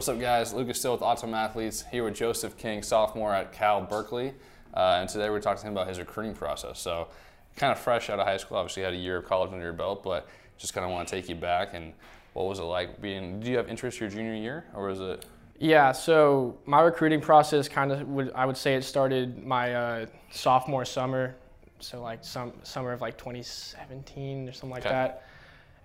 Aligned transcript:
What's 0.00 0.08
up, 0.08 0.18
guys? 0.18 0.54
Lucas 0.54 0.78
still 0.78 0.92
with 0.92 1.02
Autumn 1.02 1.34
Athletes 1.34 1.84
here 1.90 2.04
with 2.04 2.14
Joseph 2.14 2.56
King, 2.56 2.82
sophomore 2.82 3.34
at 3.34 3.52
Cal 3.52 3.82
Berkeley, 3.82 4.32
uh, 4.72 4.96
and 4.98 5.06
today 5.06 5.28
we're 5.28 5.42
talking 5.42 5.60
to 5.60 5.66
him 5.66 5.74
about 5.74 5.88
his 5.88 5.98
recruiting 5.98 6.34
process. 6.34 6.80
So, 6.80 7.08
kind 7.56 7.70
of 7.70 7.78
fresh 7.78 8.08
out 8.08 8.18
of 8.18 8.26
high 8.26 8.38
school, 8.38 8.56
obviously 8.56 8.82
had 8.82 8.94
a 8.94 8.96
year 8.96 9.18
of 9.18 9.26
college 9.26 9.52
under 9.52 9.62
your 9.62 9.74
belt, 9.74 10.02
but 10.02 10.26
just 10.56 10.72
kind 10.72 10.86
of 10.86 10.90
want 10.90 11.06
to 11.06 11.14
take 11.14 11.28
you 11.28 11.34
back 11.34 11.74
and 11.74 11.92
what 12.32 12.46
was 12.46 12.60
it 12.60 12.62
like 12.62 13.02
being? 13.02 13.40
Did 13.40 13.50
you 13.50 13.56
have 13.58 13.68
interest 13.68 14.00
your 14.00 14.08
junior 14.08 14.32
year, 14.34 14.64
or 14.74 14.86
was 14.86 15.00
it? 15.00 15.26
Yeah, 15.58 15.92
so 15.92 16.56
my 16.64 16.80
recruiting 16.80 17.20
process 17.20 17.68
kind 17.68 17.92
of 17.92 18.08
would 18.08 18.32
I 18.34 18.46
would 18.46 18.56
say 18.56 18.76
it 18.76 18.84
started 18.84 19.44
my 19.44 19.74
uh, 19.74 20.06
sophomore 20.30 20.86
summer, 20.86 21.36
so 21.78 22.00
like 22.00 22.24
some 22.24 22.54
summer 22.62 22.92
of 22.92 23.02
like 23.02 23.18
2017 23.18 24.48
or 24.48 24.52
something 24.52 24.70
like 24.70 24.86
Okay. 24.86 24.94
that. 24.94 25.26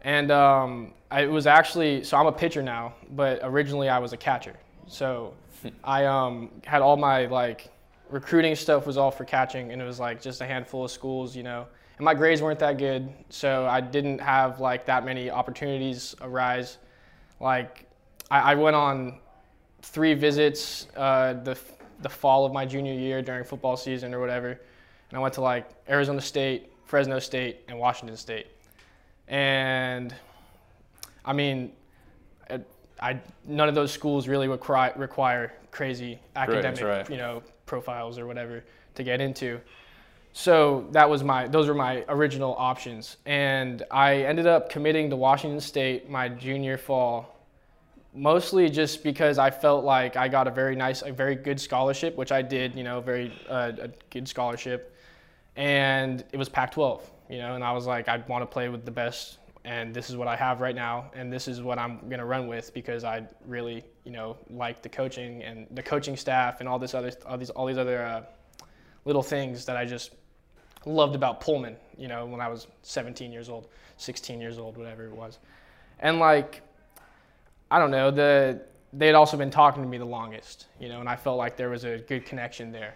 And 0.06 0.30
um, 0.30 0.94
I 1.10 1.24
it 1.24 1.32
was 1.32 1.48
actually 1.48 2.04
so 2.04 2.16
I'm 2.16 2.28
a 2.28 2.32
pitcher 2.32 2.62
now, 2.62 2.94
but 3.12 3.40
originally 3.42 3.90
I 3.90 3.98
was 3.98 4.14
a 4.14 4.18
catcher. 4.18 4.56
So 4.88 5.34
I 5.84 6.06
um, 6.06 6.52
had 6.64 6.82
all 6.84 6.96
my 6.96 7.26
like 7.26 7.72
recruiting 8.12 8.56
stuff 8.56 8.86
was 8.86 8.98
all 8.98 9.10
for 9.10 9.26
catching, 9.26 9.72
and 9.72 9.82
it 9.82 9.86
was 9.86 10.00
like 10.00 10.22
just 10.22 10.42
a 10.42 10.46
handful 10.46 10.86
of 10.86 10.92
schools, 10.92 11.36
you 11.36 11.42
know. 11.42 11.66
And 11.98 12.06
my 12.06 12.14
grades 12.14 12.42
weren't 12.42 12.60
that 12.60 12.78
good, 12.78 13.12
so 13.30 13.66
I 13.66 13.82
didn't 13.82 14.20
have 14.20 14.60
like 14.60 14.86
that 14.86 15.06
many 15.06 15.32
opportunities 15.32 16.16
arise. 16.22 16.78
Like 17.40 17.90
I, 18.30 18.52
I 18.52 18.56
went 18.56 18.76
on 18.76 19.20
three 19.82 20.14
visits 20.14 20.88
uh, 20.96 21.34
the 21.34 21.58
the 22.02 22.10
fall 22.10 22.46
of 22.46 22.54
my 22.54 22.64
junior 22.64 22.94
year 22.94 23.24
during 23.24 23.44
football 23.44 23.76
season 23.76 24.14
or 24.14 24.20
whatever, 24.20 24.50
and 25.10 25.18
I 25.18 25.20
went 25.20 25.34
to 25.34 25.42
like 25.42 25.68
Arizona 25.90 26.22
State, 26.22 26.72
Fresno 26.84 27.18
State, 27.18 27.62
and 27.68 27.80
Washington 27.80 28.18
State, 28.18 28.48
and 29.28 30.14
I 31.24 31.34
mean, 31.34 31.72
I, 32.50 32.60
I 33.02 33.20
none 33.46 33.70
of 33.70 33.76
those 33.76 33.92
schools 33.92 34.28
really 34.28 34.48
require 34.48 34.94
require 34.96 35.54
crazy 35.72 36.20
academic 36.36 36.82
right. 36.82 37.10
you 37.10 37.18
know 37.18 37.44
profiles 37.66 38.18
or 38.18 38.28
whatever 38.28 38.64
to 38.96 39.04
get 39.04 39.22
into. 39.22 39.60
So 40.34 40.88
that 40.92 41.10
was 41.10 41.24
my 41.24 41.48
those 41.48 41.68
were 41.68 41.74
my 41.74 42.04
original 42.10 42.56
options, 42.58 43.18
and 43.26 43.84
I 43.90 44.24
ended 44.24 44.48
up 44.48 44.70
committing 44.70 45.10
to 45.10 45.16
Washington 45.16 45.62
State 45.62 46.10
my 46.10 46.30
junior 46.30 46.78
fall 46.78 47.36
mostly 48.16 48.70
just 48.70 49.04
because 49.04 49.38
I 49.38 49.52
felt 49.52 49.84
like 49.84 50.16
I 50.16 50.28
got 50.28 50.48
a 50.48 50.52
very 50.52 50.76
nice, 50.76 51.02
a 51.02 51.12
very 51.12 51.36
good 51.36 51.60
scholarship, 51.60 52.16
which 52.16 52.32
I 52.32 52.42
did, 52.42 52.76
you 52.76 52.84
know, 52.84 53.02
very 53.02 53.32
uh, 53.50 53.74
a 53.80 53.90
good 54.10 54.28
scholarship, 54.28 54.96
and 55.56 56.24
it 56.32 56.38
was 56.38 56.50
Pac-12, 56.50 57.02
you 57.30 57.38
know, 57.38 57.56
and 57.56 57.64
I 57.64 57.72
was 57.72 57.86
like, 57.86 58.08
I 58.08 58.18
want 58.28 58.42
to 58.42 58.46
play 58.46 58.70
with 58.70 58.86
the 58.86 58.92
best, 58.92 59.40
and 59.64 59.94
this 59.94 60.10
is 60.10 60.18
what 60.18 60.28
I 60.28 60.36
have 60.36 60.62
right 60.62 60.76
now, 60.76 61.12
and 61.14 61.32
this 61.32 61.48
is 61.48 61.62
what 61.62 61.80
I'm 61.80 62.08
gonna 62.10 62.26
run 62.26 62.48
with 62.48 62.74
because 62.74 63.04
I 63.04 63.28
really, 63.46 63.84
you 64.04 64.12
know, 64.12 64.38
like 64.50 64.82
the 64.82 64.90
coaching 64.90 65.44
and 65.44 65.68
the 65.72 65.84
coaching 65.84 66.16
staff 66.16 66.60
and 66.60 66.70
all 66.70 66.80
this 66.80 66.94
other, 66.94 67.12
all 67.26 67.38
these, 67.38 67.50
all 67.50 67.66
these 67.66 67.78
other 67.78 68.04
uh, 68.04 68.24
little 69.06 69.24
things 69.24 69.66
that 69.66 69.78
I 69.78 69.86
just 69.86 70.12
loved 70.86 71.16
about 71.16 71.42
Pullman, 71.42 71.78
you 71.98 72.08
know, 72.08 72.26
when 72.26 72.42
I 72.42 72.48
was 72.48 72.68
17 72.84 73.32
years 73.32 73.50
old, 73.50 73.68
16 73.98 74.40
years 74.40 74.58
old, 74.58 74.78
whatever 74.78 75.06
it 75.06 75.14
was, 75.14 75.40
and 76.00 76.20
like. 76.20 76.62
I 77.72 77.80
don't 77.80 77.90
know, 77.90 78.12
the 78.12 78.62
they 78.98 79.08
had 79.08 79.16
also 79.16 79.38
been 79.38 79.52
talking 79.52 79.84
to 79.84 79.90
me 79.90 79.98
the 79.98 80.06
longest, 80.06 80.68
you 80.80 80.88
know, 80.88 81.00
and 81.00 81.10
I 81.10 81.16
felt 81.16 81.38
like 81.38 81.58
there 81.58 81.70
was 81.70 81.84
a 81.84 81.98
good 81.98 82.26
connection 82.26 82.72
there. 82.72 82.96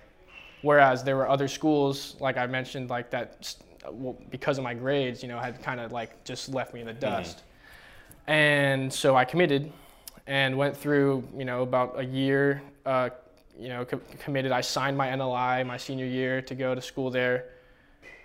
Whereas 0.61 1.03
there 1.03 1.15
were 1.15 1.27
other 1.29 1.47
schools, 1.47 2.15
like 2.19 2.37
I 2.37 2.45
mentioned, 2.47 2.89
like 2.89 3.09
that, 3.11 3.55
well, 3.89 4.17
because 4.29 4.57
of 4.57 4.63
my 4.63 4.73
grades, 4.73 5.21
you 5.23 5.29
know, 5.29 5.39
had 5.39 5.61
kind 5.63 5.79
of 5.79 5.91
like 5.91 6.23
just 6.25 6.49
left 6.49 6.73
me 6.73 6.81
in 6.81 6.87
the 6.87 6.93
dust. 6.93 7.43
And 8.27 8.91
so 8.91 9.15
I 9.15 9.25
committed 9.25 9.71
and 10.27 10.57
went 10.57 10.75
through, 10.75 11.27
you 11.35 11.45
know, 11.45 11.63
about 11.63 11.97
a 11.99 12.03
year, 12.05 12.61
uh, 12.85 13.09
you 13.57 13.69
know, 13.69 13.85
co- 13.85 14.01
committed. 14.19 14.51
I 14.51 14.61
signed 14.61 14.97
my 14.97 15.07
NLI 15.07 15.65
my 15.65 15.77
senior 15.77 16.05
year 16.05 16.41
to 16.43 16.55
go 16.55 16.75
to 16.75 16.81
school 16.81 17.09
there. 17.09 17.45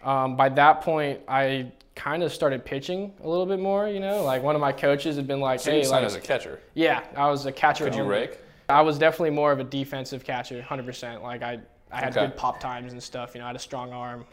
Um, 0.03 0.37
by 0.37 0.49
that 0.51 0.83
point, 0.83 1.21
I 1.29 1.73
kind 1.95 2.23
of 2.23 2.33
started 2.33 2.65
pitching 2.65 3.13
a 3.23 3.29
little 3.29 3.47
bit 3.47 3.59
more, 3.61 3.89
you 3.89 4.01
know, 4.01 4.23
like 4.25 4.43
one 4.43 4.55
of 4.55 4.61
my 4.61 4.73
coaches 4.73 5.17
had 5.17 5.27
been 5.27 5.41
like, 5.41 5.61
So 5.61 5.71
hey, 5.71 5.79
you 5.79 5.85
signed 5.85 6.03
like, 6.03 6.07
as 6.07 6.15
a 6.17 6.21
catcher. 6.21 6.61
yeah, 6.75 7.05
I 7.17 7.31
was 7.31 7.47
a 7.47 7.53
catcher. 7.53 7.85
Could 7.85 7.95
you 7.95 8.03
rake? 8.05 8.39
I 8.69 8.83
was 8.83 8.99
definitely 8.99 9.31
more 9.31 9.53
of 9.53 9.61
a 9.61 9.65
defensive 9.65 10.25
catcher, 10.25 10.61
100%. 10.69 11.23
Like 11.23 11.43
I, 11.43 11.61
I 11.93 12.01
had 12.01 12.17
Okay. 12.17 12.27
good 12.27 12.37
pop 12.37 12.61
times 12.61 12.93
and 12.93 13.03
stuff. 13.03 13.35
You 13.35 13.41
know, 13.41 13.45
I 13.47 13.49
had 13.49 13.57
a 13.57 13.61
strong 13.61 13.93
arm. 13.93 14.25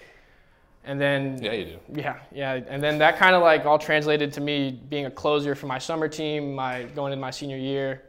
And 0.84 1.00
then 1.00 1.38
Yeah, 1.44 1.52
you 1.52 1.66
do. 1.66 1.80
yeah, 2.02 2.20
yeah, 2.32 2.54
and 2.68 2.82
then 2.82 2.98
that 2.98 3.18
kind 3.18 3.36
of 3.36 3.44
like 3.44 3.66
all 3.68 3.78
translated 3.78 4.34
to 4.34 4.42
me 4.42 4.72
being 4.90 5.06
a 5.06 5.12
closer 5.12 5.54
for 5.54 5.68
my 5.68 5.78
summer 5.78 6.08
team. 6.08 6.56
My 6.56 6.84
going 6.96 7.14
into 7.14 7.22
my 7.22 7.30
senior 7.30 7.58
year, 7.58 8.02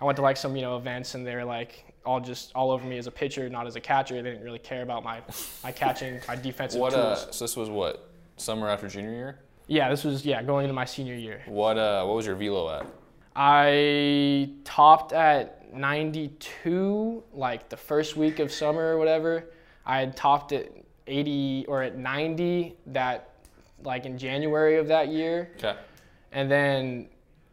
I 0.00 0.04
went 0.04 0.16
to 0.16 0.22
like 0.22 0.36
some 0.36 0.56
you 0.56 0.62
know 0.62 0.76
events, 0.76 1.14
and 1.14 1.24
they 1.24 1.36
were 1.36 1.44
like 1.44 1.84
all 2.04 2.18
just 2.20 2.50
all 2.56 2.72
over 2.72 2.84
me 2.84 2.98
as 2.98 3.06
a 3.06 3.10
pitcher, 3.12 3.48
not 3.48 3.68
as 3.68 3.76
a 3.76 3.80
catcher. 3.80 4.14
They 4.20 4.30
didn't 4.30 4.42
really 4.44 4.58
care 4.58 4.82
about 4.82 5.04
my 5.04 5.20
my 5.62 5.70
catching, 5.70 6.18
my 6.26 6.34
defensive 6.34 6.80
What? 6.80 6.92
tools. 6.92 7.18
Uh, 7.28 7.30
so 7.30 7.44
this 7.44 7.56
was 7.56 7.70
what 7.70 8.08
summer 8.36 8.68
after 8.68 8.88
junior 8.88 9.12
year. 9.12 9.38
yeah, 9.68 9.88
this 9.88 10.02
was 10.02 10.26
yeah 10.26 10.42
going 10.42 10.64
into 10.64 10.74
my 10.74 10.86
senior 10.86 11.14
year. 11.14 11.42
What? 11.46 11.78
Uh, 11.78 12.04
what 12.04 12.16
was 12.16 12.26
your 12.26 12.34
velo 12.34 12.68
at? 12.80 12.86
I 13.40 14.50
topped 14.64 15.12
at 15.12 15.72
92 15.72 17.22
like 17.32 17.68
the 17.68 17.76
first 17.76 18.16
week 18.16 18.40
of 18.40 18.50
summer 18.50 18.94
or 18.94 18.98
whatever. 18.98 19.44
I 19.86 20.00
had 20.00 20.16
topped 20.16 20.50
at 20.52 20.72
80 21.06 21.66
or 21.68 21.84
at 21.84 21.96
90 21.96 22.76
that 22.86 23.30
like 23.84 24.06
in 24.06 24.18
January 24.18 24.76
of 24.76 24.88
that 24.88 25.08
year. 25.08 25.52
Okay. 25.58 25.76
And 26.32 26.50
then 26.50 27.08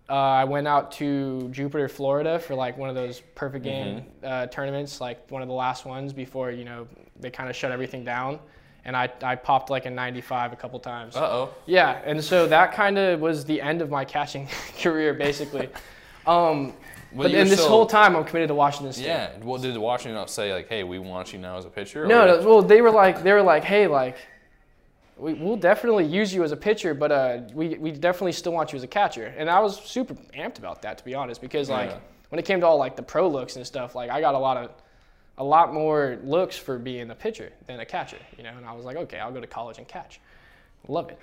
uh, 0.10 0.14
I 0.14 0.44
went 0.44 0.68
out 0.68 0.92
to 0.94 1.50
Jupiter, 1.50 1.88
Florida 1.88 2.40
for 2.40 2.56
like 2.56 2.80
one 2.80 2.90
of 2.90 2.96
those 2.96 3.22
perfect 3.36 3.64
game 3.64 4.06
uh, 4.24 4.48
tournaments, 4.48 5.00
like 5.00 5.30
one 5.30 5.44
of 5.44 5.48
the 5.48 5.54
last 5.54 5.86
ones 5.86 6.14
before, 6.14 6.50
you 6.50 6.66
know, 6.66 6.88
they 7.20 7.30
kind 7.30 7.48
of 7.48 7.56
shut 7.56 7.72
everything 7.72 8.04
down. 8.04 8.40
And 8.86 8.96
I, 8.96 9.10
I 9.24 9.36
popped 9.36 9.72
like 9.72 9.86
a 9.88 9.90
95 9.90 10.54
a 10.54 10.56
couple 10.56 10.80
times. 10.80 11.16
Uh 11.16 11.22
oh. 11.22 11.50
Yeah, 11.66 12.00
and 12.06 12.24
so 12.24 12.46
that 12.48 12.72
kind 12.72 12.98
of 13.00 13.20
was 13.20 13.44
the 13.44 13.60
end 13.60 13.82
of 13.82 13.90
my 13.90 14.06
catching 14.06 14.48
career, 14.82 15.14
basically. 15.14 15.70
Um, 16.28 16.74
but 17.16 17.30
you 17.30 17.38
in 17.38 17.48
this 17.50 17.60
still- 17.60 17.70
whole 17.70 17.86
time, 17.86 18.16
I'm 18.16 18.24
committed 18.24 18.48
to 18.48 18.56
Washington 18.56 18.92
State. 18.94 19.06
Yeah. 19.06 19.30
Well, 19.44 19.62
did 19.62 19.78
Washington 19.78 20.16
not 20.16 20.32
say 20.32 20.52
like, 20.52 20.68
"Hey, 20.68 20.84
we 20.84 20.98
want 20.98 21.32
you 21.34 21.38
now 21.38 21.56
as 21.56 21.66
a 21.66 21.70
pitcher"? 21.70 22.08
No, 22.08 22.26
no, 22.26 22.48
well, 22.48 22.64
they 22.64 22.82
were 22.82 22.90
like, 22.90 23.22
they 23.22 23.32
were 23.32 23.44
like, 23.44 23.64
hey, 23.64 23.86
like, 23.86 24.18
we, 25.18 25.36
we'll 25.36 25.56
definitely 25.56 26.04
use 26.06 26.34
you 26.34 26.44
as 26.44 26.52
a 26.52 26.58
pitcher, 26.58 26.96
but 26.96 27.12
uh, 27.12 27.42
we, 27.54 27.76
we 27.76 27.92
definitely 27.92 28.32
still 28.32 28.54
want 28.54 28.74
you 28.74 28.78
as 28.78 28.82
a 28.84 28.88
catcher. 28.88 29.36
And 29.38 29.48
I 29.52 29.60
was 29.60 29.80
super 29.82 30.16
amped 30.36 30.58
about 30.58 30.82
that, 30.82 30.98
to 30.98 31.06
be 31.06 31.14
honest, 31.14 31.42
because 31.42 31.70
like 31.70 31.92
Yeah. 31.92 31.98
when 32.30 32.40
it 32.40 32.46
came 32.46 32.60
to 32.62 32.66
all 32.66 32.78
like 32.78 32.96
the 32.96 33.04
pro 33.04 33.28
looks 33.28 33.56
and 33.56 33.66
stuff, 33.68 33.94
like 33.94 34.10
I 34.10 34.20
got 34.20 34.34
a 34.34 34.40
lot 34.40 34.58
of, 34.58 34.72
a 35.38 35.44
lot 35.44 35.74
more 35.74 36.18
looks 36.24 36.58
for 36.58 36.78
being 36.78 37.10
a 37.10 37.16
pitcher 37.16 37.52
than 37.68 37.80
a 37.80 37.86
catcher, 37.86 38.18
you 38.38 38.44
know. 38.44 38.54
And 38.56 38.66
I 38.66 38.74
was 38.74 38.86
like, 38.86 38.98
okay, 38.98 39.20
I'll 39.20 39.32
go 39.32 39.42
to 39.42 39.48
college 39.48 39.78
and 39.78 39.88
catch, 39.88 40.20
love 40.88 41.10
it. 41.10 41.20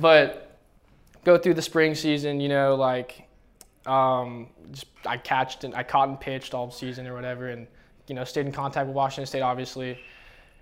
But 0.00 0.58
go 1.24 1.36
through 1.36 1.54
the 1.54 1.62
spring 1.62 1.94
season, 1.94 2.40
you 2.40 2.48
know, 2.48 2.74
like 2.74 3.28
um, 3.86 4.48
just 4.72 4.86
I 5.06 5.16
catched 5.16 5.64
and 5.64 5.74
I 5.74 5.82
caught 5.82 6.08
and 6.08 6.18
pitched 6.18 6.54
all 6.54 6.70
season 6.70 7.06
or 7.06 7.14
whatever, 7.14 7.48
and 7.50 7.66
you 8.06 8.14
know 8.14 8.24
stayed 8.24 8.46
in 8.46 8.52
contact 8.52 8.86
with 8.86 8.96
Washington 8.96 9.26
State 9.26 9.42
obviously. 9.42 9.98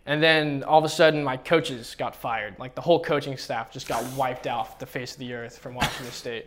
And 0.05 0.21
then 0.21 0.65
all 0.65 0.81
of 0.81 0.85
a 0.85 0.89
sudden, 0.89 1.23
my 1.23 1.37
coaches 1.37 1.95
got 1.97 2.17
fired. 2.17 2.59
Like 2.59 2.75
the 2.75 2.81
whole 2.81 3.01
coaching 3.01 3.37
staff 3.37 3.71
just 3.71 3.87
got 3.87 4.05
wiped 4.15 4.49
off 4.49 4.79
the 4.81 4.87
face 4.87 5.13
of 5.13 5.21
the 5.21 5.33
earth 5.33 5.59
from 5.59 5.75
Washington 5.75 6.11
State. 6.13 6.47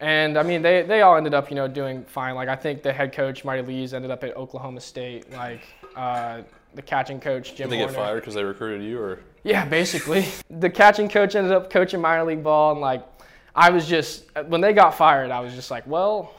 And 0.00 0.38
I 0.38 0.42
mean, 0.42 0.62
they, 0.62 0.82
they 0.82 1.02
all 1.02 1.16
ended 1.16 1.34
up, 1.34 1.50
you 1.50 1.56
know, 1.56 1.68
doing 1.68 2.04
fine. 2.04 2.34
Like 2.34 2.48
I 2.48 2.56
think 2.56 2.82
the 2.82 2.92
head 2.92 3.12
coach 3.12 3.44
Marty 3.44 3.62
Lees 3.62 3.92
ended 3.94 4.10
up 4.10 4.24
at 4.24 4.36
Oklahoma 4.36 4.80
State. 4.80 5.30
Like 5.30 5.62
uh, 5.94 6.40
the 6.74 6.82
catching 6.82 7.20
coach 7.20 7.54
Jim 7.54 7.68
Did 7.68 7.78
they 7.80 7.84
get 7.86 7.94
fired 7.94 8.20
because 8.20 8.34
they 8.34 8.44
recruited 8.44 8.82
you, 8.86 8.98
or? 9.00 9.20
Yeah, 9.44 9.64
basically. 9.66 10.26
The 10.50 10.70
catching 10.70 11.08
coach 11.08 11.34
ended 11.34 11.52
up 11.52 11.70
coaching 11.70 12.00
minor 12.00 12.24
league 12.24 12.42
ball, 12.42 12.72
and 12.72 12.80
like, 12.80 13.06
I 13.54 13.70
was 13.70 13.86
just 13.86 14.24
when 14.48 14.60
they 14.60 14.72
got 14.72 14.94
fired, 14.94 15.30
I 15.30 15.40
was 15.40 15.54
just 15.54 15.70
like, 15.70 15.86
well, 15.86 16.34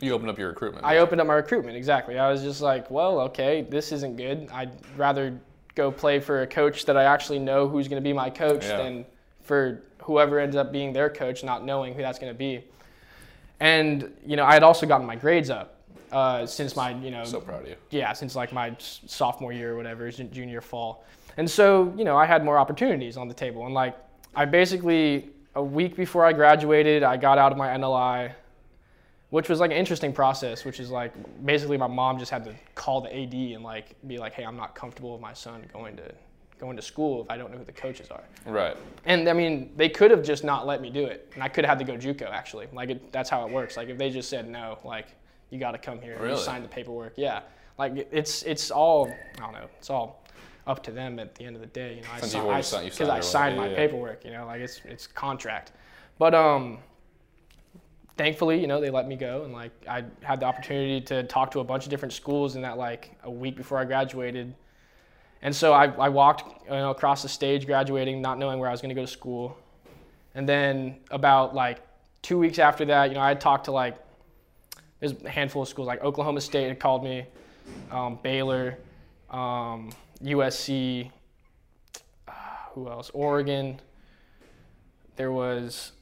You 0.00 0.12
opened 0.12 0.30
up 0.30 0.38
your 0.38 0.48
recruitment. 0.48 0.84
I 0.84 0.98
opened 0.98 1.20
up 1.20 1.26
my 1.26 1.34
recruitment. 1.34 1.76
Exactly. 1.76 2.18
I 2.18 2.30
was 2.30 2.42
just 2.42 2.60
like, 2.60 2.90
well, 2.90 3.20
okay, 3.20 3.62
this 3.68 3.92
isn't 3.92 4.16
good. 4.16 4.48
I'd 4.52 4.72
rather 4.96 5.38
go 5.74 5.90
play 5.92 6.18
for 6.20 6.42
a 6.42 6.46
coach 6.46 6.84
that 6.86 6.96
I 6.96 7.04
actually 7.04 7.38
know 7.38 7.68
who's 7.68 7.88
going 7.88 8.02
to 8.02 8.06
be 8.06 8.12
my 8.12 8.30
coach 8.30 8.64
Yeah. 8.64 8.78
than 8.78 9.04
for 9.42 9.82
whoever 10.02 10.38
ends 10.38 10.56
up 10.56 10.72
being 10.72 10.92
their 10.92 11.10
coach, 11.10 11.42
not 11.44 11.64
knowing 11.64 11.94
who 11.94 12.02
that's 12.02 12.18
going 12.18 12.32
to 12.32 12.38
be. 12.38 12.64
And 13.60 14.12
you 14.26 14.36
know, 14.36 14.44
I 14.44 14.54
had 14.54 14.62
also 14.62 14.86
gotten 14.86 15.06
my 15.06 15.16
grades 15.16 15.50
up 15.50 15.80
uh, 16.10 16.46
since 16.46 16.76
my 16.76 16.94
you 16.96 17.10
know 17.10 17.24
so 17.24 17.40
proud 17.40 17.62
of 17.62 17.68
you. 17.68 17.76
yeah, 17.90 18.12
since 18.12 18.34
like 18.34 18.52
my 18.52 18.76
sophomore 18.78 19.52
year 19.52 19.72
or 19.72 19.76
whatever, 19.76 20.10
junior 20.10 20.60
fall. 20.60 21.04
And 21.36 21.50
so, 21.50 21.92
you 21.96 22.04
know, 22.04 22.16
I 22.16 22.26
had 22.26 22.44
more 22.44 22.58
opportunities 22.58 23.16
on 23.16 23.28
the 23.28 23.34
table. 23.34 23.64
And 23.64 23.74
like, 23.74 23.96
I 24.34 24.44
basically, 24.44 25.30
a 25.54 25.62
week 25.62 25.96
before 25.96 26.24
I 26.24 26.32
graduated, 26.32 27.02
I 27.02 27.16
got 27.16 27.38
out 27.38 27.52
of 27.52 27.58
my 27.58 27.68
NLI, 27.68 28.32
which 29.30 29.48
was 29.48 29.60
like 29.60 29.70
an 29.70 29.76
interesting 29.76 30.12
process, 30.12 30.64
which 30.64 30.78
is 30.78 30.90
like, 30.90 31.12
basically 31.44 31.78
my 31.78 31.86
mom 31.86 32.18
just 32.18 32.30
had 32.30 32.44
to 32.44 32.54
call 32.74 33.00
the 33.00 33.14
AD 33.14 33.32
and 33.32 33.62
like, 33.62 33.96
be 34.06 34.18
like, 34.18 34.34
hey, 34.34 34.44
I'm 34.44 34.56
not 34.56 34.74
comfortable 34.74 35.12
with 35.12 35.22
my 35.22 35.32
son 35.32 35.64
going 35.72 35.96
to, 35.96 36.12
going 36.62 36.76
to 36.76 36.82
school 36.82 37.20
if 37.22 37.28
I 37.28 37.36
don't 37.36 37.50
know 37.50 37.58
who 37.58 37.64
the 37.64 37.72
coaches 37.72 38.08
are. 38.12 38.22
Right. 38.46 38.76
And 39.04 39.28
I 39.28 39.32
mean, 39.32 39.72
they 39.76 39.88
could 39.88 40.12
have 40.12 40.22
just 40.22 40.44
not 40.44 40.64
let 40.64 40.80
me 40.80 40.90
do 40.90 41.04
it, 41.04 41.28
and 41.34 41.42
I 41.42 41.48
could 41.48 41.64
have 41.66 41.76
had 41.78 41.84
to 41.86 41.92
go 41.92 41.98
JUCO 41.98 42.30
actually. 42.30 42.68
Like 42.72 42.88
it, 42.90 43.12
that's 43.12 43.28
how 43.28 43.44
it 43.44 43.52
works. 43.52 43.76
Like 43.76 43.88
if 43.88 43.98
they 43.98 44.10
just 44.10 44.30
said 44.30 44.48
no, 44.48 44.78
like 44.84 45.08
you 45.50 45.58
got 45.58 45.72
to 45.72 45.78
come 45.78 46.00
here. 46.00 46.14
and 46.16 46.30
You 46.30 46.36
sign 46.38 46.62
the 46.62 46.68
paperwork. 46.68 47.14
Yeah, 47.16 47.40
like 47.78 48.08
it's 48.12 48.44
it's 48.44 48.70
all 48.70 49.12
I 49.38 49.40
don't 49.40 49.52
know. 49.52 49.66
It's 49.78 49.90
all 49.90 50.22
up 50.68 50.84
to 50.84 50.92
them 50.92 51.18
at 51.18 51.34
the 51.34 51.44
end 51.44 51.56
of 51.56 51.60
the 51.62 51.66
day. 51.68 51.96
You 51.96 52.02
know, 52.02 52.08
I 52.14 52.20
Since 52.20 52.34
I- 52.36 52.60
signed- 52.60 52.84
you've 52.86 52.96
'cause 52.96 53.08
I 53.08 53.18
signed 53.18 53.56
yeah, 53.56 53.60
my 53.62 53.68
yeah. 53.70 53.76
paperwork. 53.76 54.24
You 54.24 54.30
know, 54.30 54.46
like 54.46 54.60
it's 54.60 54.80
it's 54.84 55.08
contract. 55.08 55.72
But 56.18 56.32
um, 56.32 56.78
thankfully, 58.16 58.60
you 58.60 58.68
know, 58.68 58.80
they 58.80 58.90
let 58.90 59.08
me 59.08 59.16
go, 59.16 59.42
and 59.42 59.52
like 59.52 59.72
I 59.88 60.04
had 60.22 60.38
the 60.38 60.46
opportunity 60.46 61.00
to 61.06 61.24
talk 61.24 61.50
to 61.52 61.58
a 61.60 61.64
bunch 61.64 61.84
of 61.84 61.90
different 61.90 62.12
schools 62.14 62.54
in 62.54 62.62
that 62.62 62.78
like 62.78 63.16
a 63.24 63.30
week 63.30 63.56
before 63.56 63.78
I 63.78 63.84
graduated. 63.84 64.54
And 65.42 65.54
so 65.54 65.72
I, 65.72 65.86
I 65.86 66.08
walked 66.08 66.64
you 66.64 66.70
know, 66.70 66.90
across 66.90 67.22
the 67.22 67.28
stage 67.28 67.66
graduating, 67.66 68.22
not 68.22 68.38
knowing 68.38 68.58
where 68.58 68.68
I 68.68 68.72
was 68.72 68.80
going 68.80 68.90
to 68.90 68.94
go 68.94 69.00
to 69.02 69.10
school. 69.10 69.56
And 70.34 70.48
then 70.48 70.96
about 71.10 71.54
like 71.54 71.80
two 72.22 72.38
weeks 72.38 72.58
after 72.58 72.84
that, 72.86 73.08
you 73.10 73.14
know, 73.14 73.20
I 73.20 73.28
had 73.28 73.40
talked 73.40 73.64
to 73.66 73.72
like 73.72 73.98
there's 75.00 75.20
a 75.24 75.28
handful 75.28 75.62
of 75.62 75.68
schools 75.68 75.88
like 75.88 76.00
Oklahoma 76.02 76.40
State 76.40 76.68
had 76.68 76.78
called 76.78 77.02
me, 77.02 77.26
um, 77.90 78.20
Baylor, 78.22 78.78
um, 79.30 79.90
USC, 80.22 81.10
uh, 82.28 82.32
who 82.72 82.88
else? 82.88 83.10
Oregon. 83.12 83.80
There 85.16 85.32
was 85.32 85.92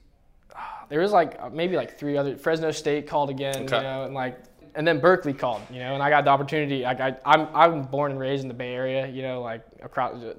there 0.91 1.01
was 1.01 1.13
like 1.13 1.41
uh, 1.41 1.49
maybe 1.49 1.77
like 1.77 1.99
three 1.99 2.17
other 2.19 2.37
Fresno 2.37 2.71
State 2.73 3.07
called 3.07 3.31
again, 3.31 3.65
Okay. 3.65 3.77
you 3.79 3.83
know, 3.83 4.05
and 4.05 4.13
like 4.13 4.39
and 4.75 4.87
then 4.87 5.01
Berkeley 5.01 5.33
called, 5.33 5.63
you 5.71 5.79
know, 5.79 5.95
and 5.95 6.03
I 6.03 6.11
got 6.11 6.25
the 6.25 6.31
opportunity. 6.31 6.83
Like 6.83 7.01
I, 7.01 7.17
I'm 7.25 7.49
I'm 7.55 7.83
born 7.83 8.13
and 8.13 8.21
raised 8.21 8.43
in 8.43 8.49
the 8.49 8.55
Bay 8.55 8.75
Area, 8.75 9.07
you 9.07 9.23
know, 9.23 9.41
like 9.43 9.65
across 9.83 10.23
uh, 10.23 10.35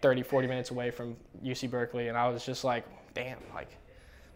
30, 0.00 0.22
40 0.22 0.48
minutes 0.48 0.70
away 0.70 0.90
from 0.90 1.16
UC 1.44 1.70
Berkeley, 1.70 2.08
and 2.08 2.16
I 2.16 2.28
was 2.28 2.44
just 2.44 2.64
like, 2.64 2.84
damn, 3.14 3.38
like 3.54 3.68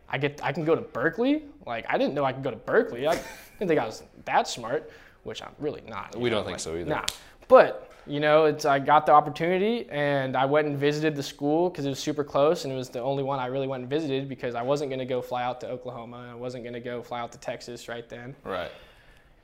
I 0.09 0.19
get 0.19 0.41
I 0.43 0.53
can 0.53 0.65
go 0.65 0.75
to 0.75 0.83
Berkeley. 0.83 1.43
Like 1.67 1.87
I 1.89 1.99
didn't 1.99 2.15
know 2.15 2.25
I 2.25 2.33
could 2.33 2.45
go 2.45 2.51
to 2.51 2.57
Berkeley. 2.57 3.07
I 3.07 3.15
didn't 3.59 3.69
think 3.69 3.81
I 3.81 3.87
was 3.87 4.03
that 4.25 4.49
smart, 4.49 4.91
which 5.25 5.43
I'm 5.43 5.55
really 5.59 5.83
not. 5.89 6.17
We 6.17 6.31
know, 6.31 6.37
don't 6.37 6.45
think 6.45 6.55
like, 6.55 6.61
so 6.61 6.77
either. 6.77 6.91
Nah, 6.91 7.05
but 7.49 7.91
you 8.07 8.21
know, 8.21 8.45
it's 8.45 8.65
I 8.65 8.79
got 8.79 9.05
the 9.05 9.13
opportunity 9.13 9.89
and 9.91 10.37
I 10.37 10.45
went 10.45 10.69
and 10.69 10.79
visited 10.79 11.17
the 11.17 11.23
school 11.23 11.71
because 11.71 11.87
it 11.87 11.89
was 11.89 11.99
super 11.99 12.23
close 12.23 12.65
and 12.65 12.73
it 12.73 12.77
was 12.77 12.89
the 12.89 13.01
only 13.01 13.25
one 13.25 13.41
I 13.41 13.47
really 13.47 13.67
went 13.67 13.81
and 13.83 13.91
visited 13.91 14.29
because 14.29 14.55
I 14.55 14.63
wasn't 14.63 14.91
gonna 14.91 15.05
go 15.05 15.21
fly 15.21 15.43
out 15.43 15.61
to 15.63 15.69
Oklahoma 15.69 16.19
and 16.19 16.31
I 16.31 16.35
wasn't 16.35 16.65
gonna 16.65 16.81
go 16.81 17.03
fly 17.03 17.21
out 17.21 17.33
to 17.33 17.39
Texas 17.39 17.89
right 17.89 18.09
then 18.09 18.37
Right. 18.45 18.71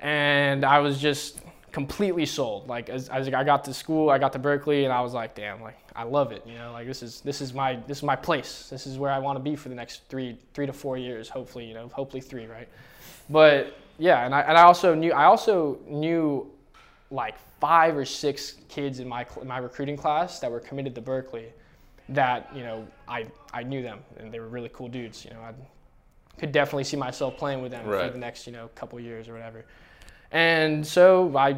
And 0.02 0.64
I 0.64 0.80
was 0.80 1.00
just 1.00 1.40
completely 1.70 2.26
sold. 2.26 2.68
Like 2.68 2.90
as, 2.90 3.08
as 3.08 3.28
I 3.28 3.44
got 3.44 3.64
to 3.64 3.72
school, 3.74 4.10
I 4.10 4.18
got 4.18 4.32
to 4.34 4.38
Berkeley, 4.38 4.84
and 4.84 4.92
I 4.92 5.00
was 5.00 5.14
like, 5.14 5.34
damn, 5.34 5.62
like 5.62 5.78
I 5.96 6.02
love 6.02 6.32
it. 6.32 6.42
You 6.46 6.54
know, 6.54 6.72
like 6.72 6.86
this 6.86 7.02
is 7.02 7.20
this 7.22 7.40
is 7.40 7.54
my 7.54 7.76
this 7.86 7.98
is 7.98 8.02
my 8.02 8.16
place. 8.16 8.68
This 8.68 8.86
is 8.86 8.98
where 8.98 9.10
I 9.10 9.18
want 9.18 9.38
to 9.38 9.42
be 9.42 9.56
for 9.56 9.68
the 9.68 9.74
next 9.74 10.02
three 10.08 10.36
three 10.52 10.66
to 10.66 10.72
four 10.72 10.98
years. 10.98 11.28
Hopefully, 11.28 11.64
you 11.64 11.74
know, 11.74 11.88
hopefully 11.88 12.20
three, 12.20 12.46
right? 12.46 12.68
But 13.30 13.76
yeah, 13.98 14.26
and 14.26 14.34
I 14.34 14.40
and 14.42 14.58
I 14.58 14.62
also 14.62 14.94
knew 14.94 15.12
I 15.12 15.24
also 15.24 15.78
knew 15.86 16.50
like 17.10 17.36
five 17.60 17.96
or 17.96 18.04
six 18.04 18.56
kids 18.68 18.98
in 18.98 19.08
my 19.08 19.24
cl- 19.24 19.46
my 19.46 19.58
recruiting 19.58 19.96
class 19.96 20.40
that 20.40 20.50
were 20.50 20.60
committed 20.60 20.94
to 20.96 21.00
Berkeley. 21.00 21.46
That 22.08 22.50
you 22.54 22.64
know, 22.64 22.86
I 23.06 23.26
I 23.54 23.62
knew 23.62 23.82
them, 23.82 24.00
and 24.18 24.32
they 24.34 24.40
were 24.40 24.48
really 24.48 24.70
cool 24.72 24.88
dudes. 24.88 25.24
You 25.24 25.30
know, 25.30 25.40
I 25.40 25.52
could 26.38 26.50
definitely 26.50 26.84
see 26.84 26.96
myself 26.96 27.36
playing 27.36 27.62
with 27.62 27.70
them 27.70 27.84
for 27.84 28.10
the 28.10 28.18
next 28.18 28.48
you 28.48 28.52
know 28.52 28.68
couple 28.74 28.98
years 28.98 29.28
or 29.28 29.34
whatever. 29.34 29.64
And 30.32 30.84
so 30.86 31.36
I 31.36 31.56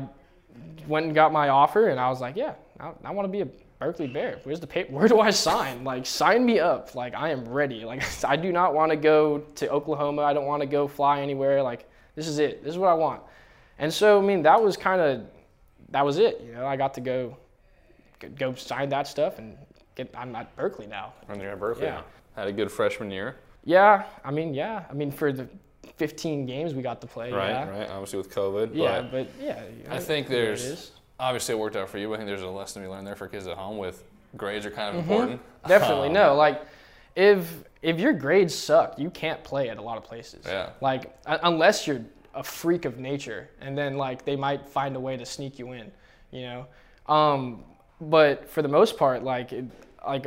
went 0.86 1.06
and 1.06 1.14
got 1.14 1.32
my 1.32 1.48
offer, 1.48 1.88
and 1.88 1.98
I 1.98 2.08
was 2.10 2.20
like, 2.20 2.36
yeah, 2.36 2.54
I, 2.78 2.92
I 3.04 3.10
want 3.12 3.26
to 3.26 3.32
be 3.32 3.40
a 3.40 3.48
Berkeley 3.78 4.08
Bear. 4.08 4.40
Where's 4.44 4.60
the 4.60 4.66
paper? 4.66 4.92
Where 4.92 5.08
do 5.08 5.20
I 5.20 5.30
sign? 5.30 5.84
Like, 5.84 6.06
sign 6.06 6.44
me 6.44 6.58
up. 6.58 6.94
Like, 6.94 7.14
I 7.14 7.30
am 7.30 7.44
ready. 7.46 7.84
Like, 7.84 8.02
I 8.24 8.36
do 8.36 8.52
not 8.52 8.74
want 8.74 8.90
to 8.90 8.96
go 8.96 9.38
to 9.56 9.70
Oklahoma. 9.70 10.22
I 10.22 10.32
don't 10.32 10.46
want 10.46 10.62
to 10.62 10.66
go 10.66 10.88
fly 10.88 11.20
anywhere. 11.20 11.62
Like, 11.62 11.88
this 12.14 12.28
is 12.28 12.38
it. 12.38 12.64
This 12.64 12.72
is 12.72 12.78
what 12.78 12.88
I 12.88 12.94
want. 12.94 13.22
And 13.78 13.92
so, 13.92 14.18
I 14.18 14.22
mean, 14.22 14.42
that 14.42 14.62
was 14.62 14.76
kind 14.76 15.00
of, 15.00 15.26
that 15.90 16.04
was 16.04 16.18
it. 16.18 16.40
You 16.44 16.52
know, 16.52 16.66
I 16.66 16.76
got 16.76 16.94
to 16.94 17.00
go, 17.00 17.36
go 18.36 18.54
sign 18.54 18.88
that 18.90 19.06
stuff 19.06 19.38
and 19.38 19.56
get. 19.94 20.12
I'm 20.16 20.34
at 20.36 20.54
Berkeley 20.56 20.86
now. 20.86 21.12
And 21.28 21.40
you're 21.40 21.52
at 21.52 21.60
Berkeley. 21.60 21.84
Yeah. 21.84 21.94
now. 21.94 22.04
Had 22.36 22.48
a 22.48 22.52
good 22.52 22.70
freshman 22.70 23.10
year. 23.10 23.36
Yeah, 23.64 24.04
I 24.24 24.30
mean, 24.30 24.54
yeah. 24.54 24.84
I 24.90 24.92
mean, 24.92 25.10
for 25.10 25.32
the 25.32 25.48
15 25.96 26.46
games 26.46 26.74
we 26.74 26.82
got 26.82 27.00
to 27.00 27.06
play. 27.06 27.32
Right. 27.32 27.50
yeah. 27.50 27.68
Right. 27.68 27.88
Obviously 27.90 28.18
with 28.18 28.34
COVID. 28.34 28.70
Yeah, 28.74 29.00
But 29.02 29.10
but 29.10 29.28
yeah. 29.40 29.62
I 29.90 29.98
think 29.98 30.28
know 30.28 30.36
it 30.36 30.38
there's 30.38 30.90
obviously 31.20 31.54
it 31.54 31.58
worked 31.58 31.76
out 31.76 31.88
for 31.88 31.98
you. 31.98 32.08
but 32.08 32.14
I 32.14 32.16
think 32.18 32.28
there's 32.28 32.42
a 32.42 32.48
lesson 32.48 32.82
to 32.82 32.88
be 32.88 32.92
learned 32.92 33.06
there 33.06 33.16
for 33.16 33.28
kids 33.28 33.46
at 33.46 33.56
home 33.56 33.78
with 33.78 34.02
grades 34.36 34.66
are 34.66 34.70
kind 34.70 34.96
of 34.96 35.02
important. 35.02 35.40
Definitely 35.66 36.08
Um, 36.08 36.14
no. 36.14 36.34
Like, 36.34 36.62
if 37.16 37.64
if 37.82 38.00
your 38.00 38.12
grades 38.12 38.54
suck, 38.54 38.98
you 38.98 39.10
can't 39.10 39.42
play 39.44 39.68
at 39.68 39.78
a 39.78 39.82
lot 39.82 39.96
of 39.98 40.04
places. 40.04 40.44
Yeah. 40.46 40.70
Like 40.80 41.16
un- 41.26 41.40
unless 41.44 41.86
you're 41.86 42.00
a 42.34 42.42
freak 42.42 42.84
of 42.84 42.98
nature, 42.98 43.48
and 43.60 43.78
then 43.78 43.96
like 43.96 44.24
they 44.24 44.34
might 44.36 44.68
find 44.68 44.96
a 44.96 45.00
way 45.00 45.16
to 45.16 45.24
sneak 45.24 45.58
you 45.60 45.72
in, 45.72 45.92
you 46.32 46.42
know. 46.42 46.66
Um, 47.14 47.62
but 48.00 48.48
for 48.50 48.62
the 48.62 48.68
most 48.68 48.96
part, 48.96 49.22
like 49.22 49.52
it, 49.52 49.64
like 50.04 50.26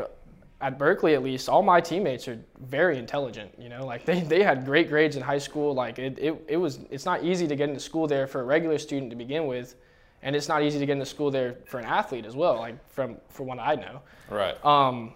at 0.59 0.80
Berkeley 0.80 1.13
at 1.13 1.21
least, 1.21 1.50
all 1.50 1.62
my 1.62 1.80
teammates 1.80 2.27
are 2.27 2.39
very 2.59 2.98
intelligent. 2.98 3.51
You 3.59 3.69
know, 3.69 3.86
like 3.86 4.06
they, 4.09 4.21
they 4.21 4.44
had 4.44 4.65
great 4.65 4.89
grades 4.89 5.15
in 5.15 5.21
high 5.21 5.38
school. 5.38 5.74
Like 5.74 6.00
it, 6.00 6.18
it, 6.19 6.45
it 6.48 6.57
was 6.57 6.80
it's 6.89 7.06
not 7.06 7.24
easy 7.24 7.48
to 7.48 7.56
get 7.56 7.69
into 7.69 7.81
school 7.81 8.07
there 8.07 8.27
for 8.27 8.42
a 8.42 8.44
regular 8.44 8.77
student 8.77 9.09
to 9.12 9.15
begin 9.15 9.48
with, 9.48 9.75
and 10.21 10.36
it's 10.36 10.48
not 10.48 10.63
easy 10.63 10.80
to 10.80 10.86
get 10.86 10.94
into 10.94 11.06
school 11.06 11.31
there 11.31 11.57
for 11.65 11.80
an 11.80 11.86
athlete 11.86 12.25
as 12.25 12.36
well. 12.36 12.57
Like 12.57 12.75
from 12.89 13.18
from 13.30 13.48
what 13.48 13.59
I 13.59 13.75
know. 13.75 14.01
Right. 14.30 14.63
Um, 14.65 15.13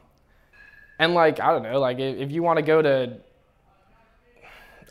and 1.00 1.14
like 1.16 1.40
I 1.40 1.52
don't 1.52 1.64
know, 1.64 1.80
like 1.80 2.00
if, 2.00 2.18
if 2.18 2.32
you 2.32 2.44
want 2.44 2.58
to 2.58 2.64
go 2.64 2.82
to 2.82 3.18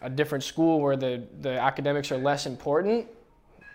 a 0.03 0.11
different 0.11 0.43
school 0.43 0.81
where 0.81 0.97
the 0.97 1.23
the 1.41 1.61
academics 1.61 2.11
are 2.11 2.19
less 2.19 2.47
important, 2.47 3.07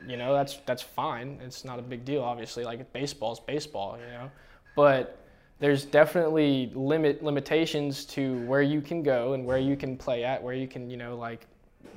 you 0.06 0.18
know 0.18 0.34
that's 0.34 0.58
that's 0.66 0.82
fine. 0.82 1.40
It's 1.42 1.64
not 1.64 1.80
a 1.80 1.82
big 1.82 2.04
deal, 2.04 2.22
obviously. 2.22 2.66
Like 2.66 2.92
baseball's 2.92 3.40
baseball, 3.40 3.98
you 3.98 4.12
know, 4.12 4.32
but 4.76 5.25
there's 5.60 5.86
definitely 5.86 6.72
limit 6.76 7.24
limitations 7.24 8.06
to 8.06 8.38
where 8.40 8.62
you 8.62 8.82
can 8.82 9.02
go 9.04 9.34
and 9.34 9.46
where 9.46 9.58
you 9.58 9.76
can 9.76 9.98
play 9.98 10.24
at, 10.24 10.42
where 10.42 10.54
you 10.56 10.68
can 10.68 10.90
you 10.90 10.98
know 10.98 11.16
like 11.18 11.48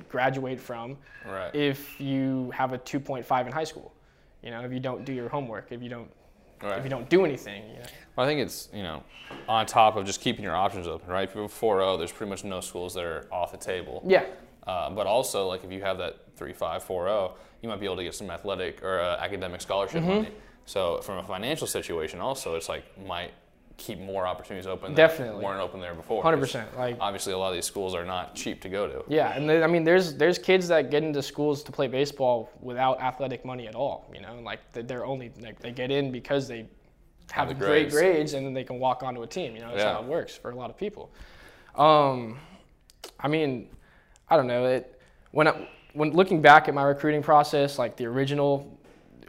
graduate 0.07 0.59
from 0.59 0.97
Right. 1.25 1.53
if 1.53 1.99
you 1.99 2.49
have 2.51 2.71
a 2.73 2.77
2.5 2.77 3.45
in 3.47 3.51
high 3.51 3.65
school. 3.65 3.93
You 4.41 4.51
know, 4.51 4.61
if 4.61 4.71
you 4.71 4.79
don't 4.79 5.03
do 5.03 5.11
your 5.13 5.27
homework, 5.27 5.71
if 5.71 5.81
you 5.83 5.89
don't 5.89 6.09
right. 6.61 6.77
if 6.77 6.83
you 6.85 6.89
don't 6.89 7.09
do 7.09 7.25
anything, 7.25 7.67
you 7.69 7.79
know. 7.79 7.85
Well, 8.15 8.25
I 8.25 8.29
think 8.29 8.39
it's 8.39 8.69
you 8.73 8.83
know 8.83 9.03
on 9.47 9.65
top 9.65 9.95
of 9.97 10.05
just 10.05 10.21
keeping 10.21 10.43
your 10.43 10.55
options 10.55 10.87
open, 10.87 11.09
right? 11.09 11.27
If 11.27 11.35
you 11.35 11.41
have 11.41 11.51
4-0, 11.51 11.97
there's 11.97 12.11
pretty 12.11 12.29
much 12.29 12.43
no 12.43 12.61
schools 12.61 12.93
that 12.93 13.03
are 13.03 13.27
off 13.31 13.51
the 13.51 13.57
table. 13.57 14.03
Yeah, 14.07 14.25
Uh, 14.65 14.89
but 14.89 15.05
also, 15.07 15.47
like 15.47 15.63
if 15.63 15.71
you 15.71 15.81
have 15.81 15.97
that 15.97 16.35
3-5, 16.37 16.81
4-0, 16.83 17.33
you 17.61 17.69
might 17.69 17.79
be 17.79 17.85
able 17.85 17.97
to 17.97 18.03
get 18.03 18.15
some 18.15 18.29
athletic 18.31 18.81
or 18.83 18.99
uh, 19.01 19.17
academic 19.17 19.61
scholarship 19.61 20.01
Mm-hmm. 20.01 20.09
money. 20.23 20.31
So 20.65 20.99
from 21.01 21.17
a 21.17 21.23
financial 21.23 21.67
situation, 21.67 22.19
also, 22.21 22.55
it's 22.55 22.69
like 22.69 22.83
might 23.05 23.33
keep 23.79 23.97
more 23.99 24.27
opportunities 24.27 24.67
open. 24.67 24.93
Definitely. 24.93 25.39
that 25.41 25.45
weren't 25.47 25.61
open 25.61 25.79
there 25.79 25.95
before. 25.95 26.21
hundred 26.21 26.37
'cause 26.37 26.47
percent. 26.51 26.77
Like 26.77 26.97
Obviously, 26.99 27.33
a 27.33 27.37
lot 27.37 27.49
of 27.49 27.55
these 27.55 27.65
schools 27.65 27.95
are 27.95 28.05
not 28.05 28.35
cheap 28.35 28.61
to 28.61 28.69
go 28.69 28.87
to. 28.87 29.03
Yeah, 29.07 29.33
and 29.35 29.49
there- 29.49 29.63
I 29.63 29.67
mean, 29.67 29.83
there's 29.83 30.13
there's 30.15 30.37
kids 30.37 30.67
that 30.67 30.91
get 30.91 31.03
into 31.03 31.21
schools 31.23 31.63
to 31.63 31.71
play 31.71 31.87
baseball 31.87 32.51
without 32.61 33.01
athletic 33.01 33.43
money 33.45 33.67
at 33.67 33.75
all. 33.75 34.05
You 34.13 34.21
know, 34.21 34.35
like 34.43 34.59
they- 34.73 34.83
they're 34.83 35.05
only 35.05 35.31
like 35.41 35.59
they 35.59 35.71
get 35.71 35.89
in 35.91 36.11
because 36.11 36.47
they 36.47 36.67
have 37.31 37.47
the 37.47 37.53
great 37.53 37.89
grades. 37.89 37.95
grades, 37.95 38.33
and 38.33 38.45
then 38.45 38.53
they 38.53 38.63
can 38.63 38.79
walk 38.79 39.01
onto 39.03 39.23
a 39.23 39.27
team. 39.27 39.55
You 39.55 39.61
know, 39.61 39.69
that's 39.69 39.79
Yeah. 39.83 39.93
how 39.93 39.99
it 40.01 40.05
works 40.07 40.35
for 40.35 40.51
a 40.51 40.55
lot 40.55 40.69
of 40.69 40.77
people. 40.77 41.09
Um, 41.75 42.39
I 43.19 43.27
mean, 43.27 43.69
I 44.29 44.35
don't 44.35 44.47
know 44.47 44.65
it 44.65 44.99
when 45.31 45.47
I, 45.47 45.67
when 45.93 46.11
looking 46.11 46.41
back 46.41 46.67
at 46.67 46.73
my 46.73 46.83
recruiting 46.83 47.21
process, 47.23 47.79
like 47.79 47.95
the 47.95 48.05
original 48.05 48.77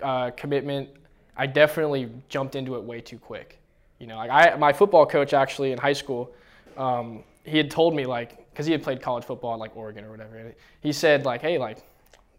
uh, 0.02 0.30
commitment, 0.36 0.88
I 1.36 1.46
definitely 1.46 2.10
jumped 2.28 2.54
into 2.56 2.74
it 2.76 2.82
way 2.82 3.00
too 3.00 3.18
quick. 3.18 3.59
You 4.00 4.08
know, 4.08 4.16
like 4.16 4.30
I 4.30 4.56
my 4.56 4.72
football 4.72 5.06
coach 5.06 5.32
actually 5.32 5.70
in 5.70 5.78
high 5.78 5.92
school, 5.92 6.32
um, 6.76 7.22
he 7.44 7.56
had 7.56 7.70
told 7.70 7.94
me 7.94 8.06
like 8.06 8.50
because 8.50 8.66
he 8.66 8.72
had 8.72 8.82
played 8.82 9.00
college 9.00 9.24
football 9.24 9.52
at 9.52 9.60
like 9.60 9.76
Oregon 9.76 10.04
or 10.04 10.10
whatever. 10.10 10.52
He 10.80 10.92
said 10.92 11.24
like, 11.24 11.42
hey, 11.42 11.58
like 11.58 11.78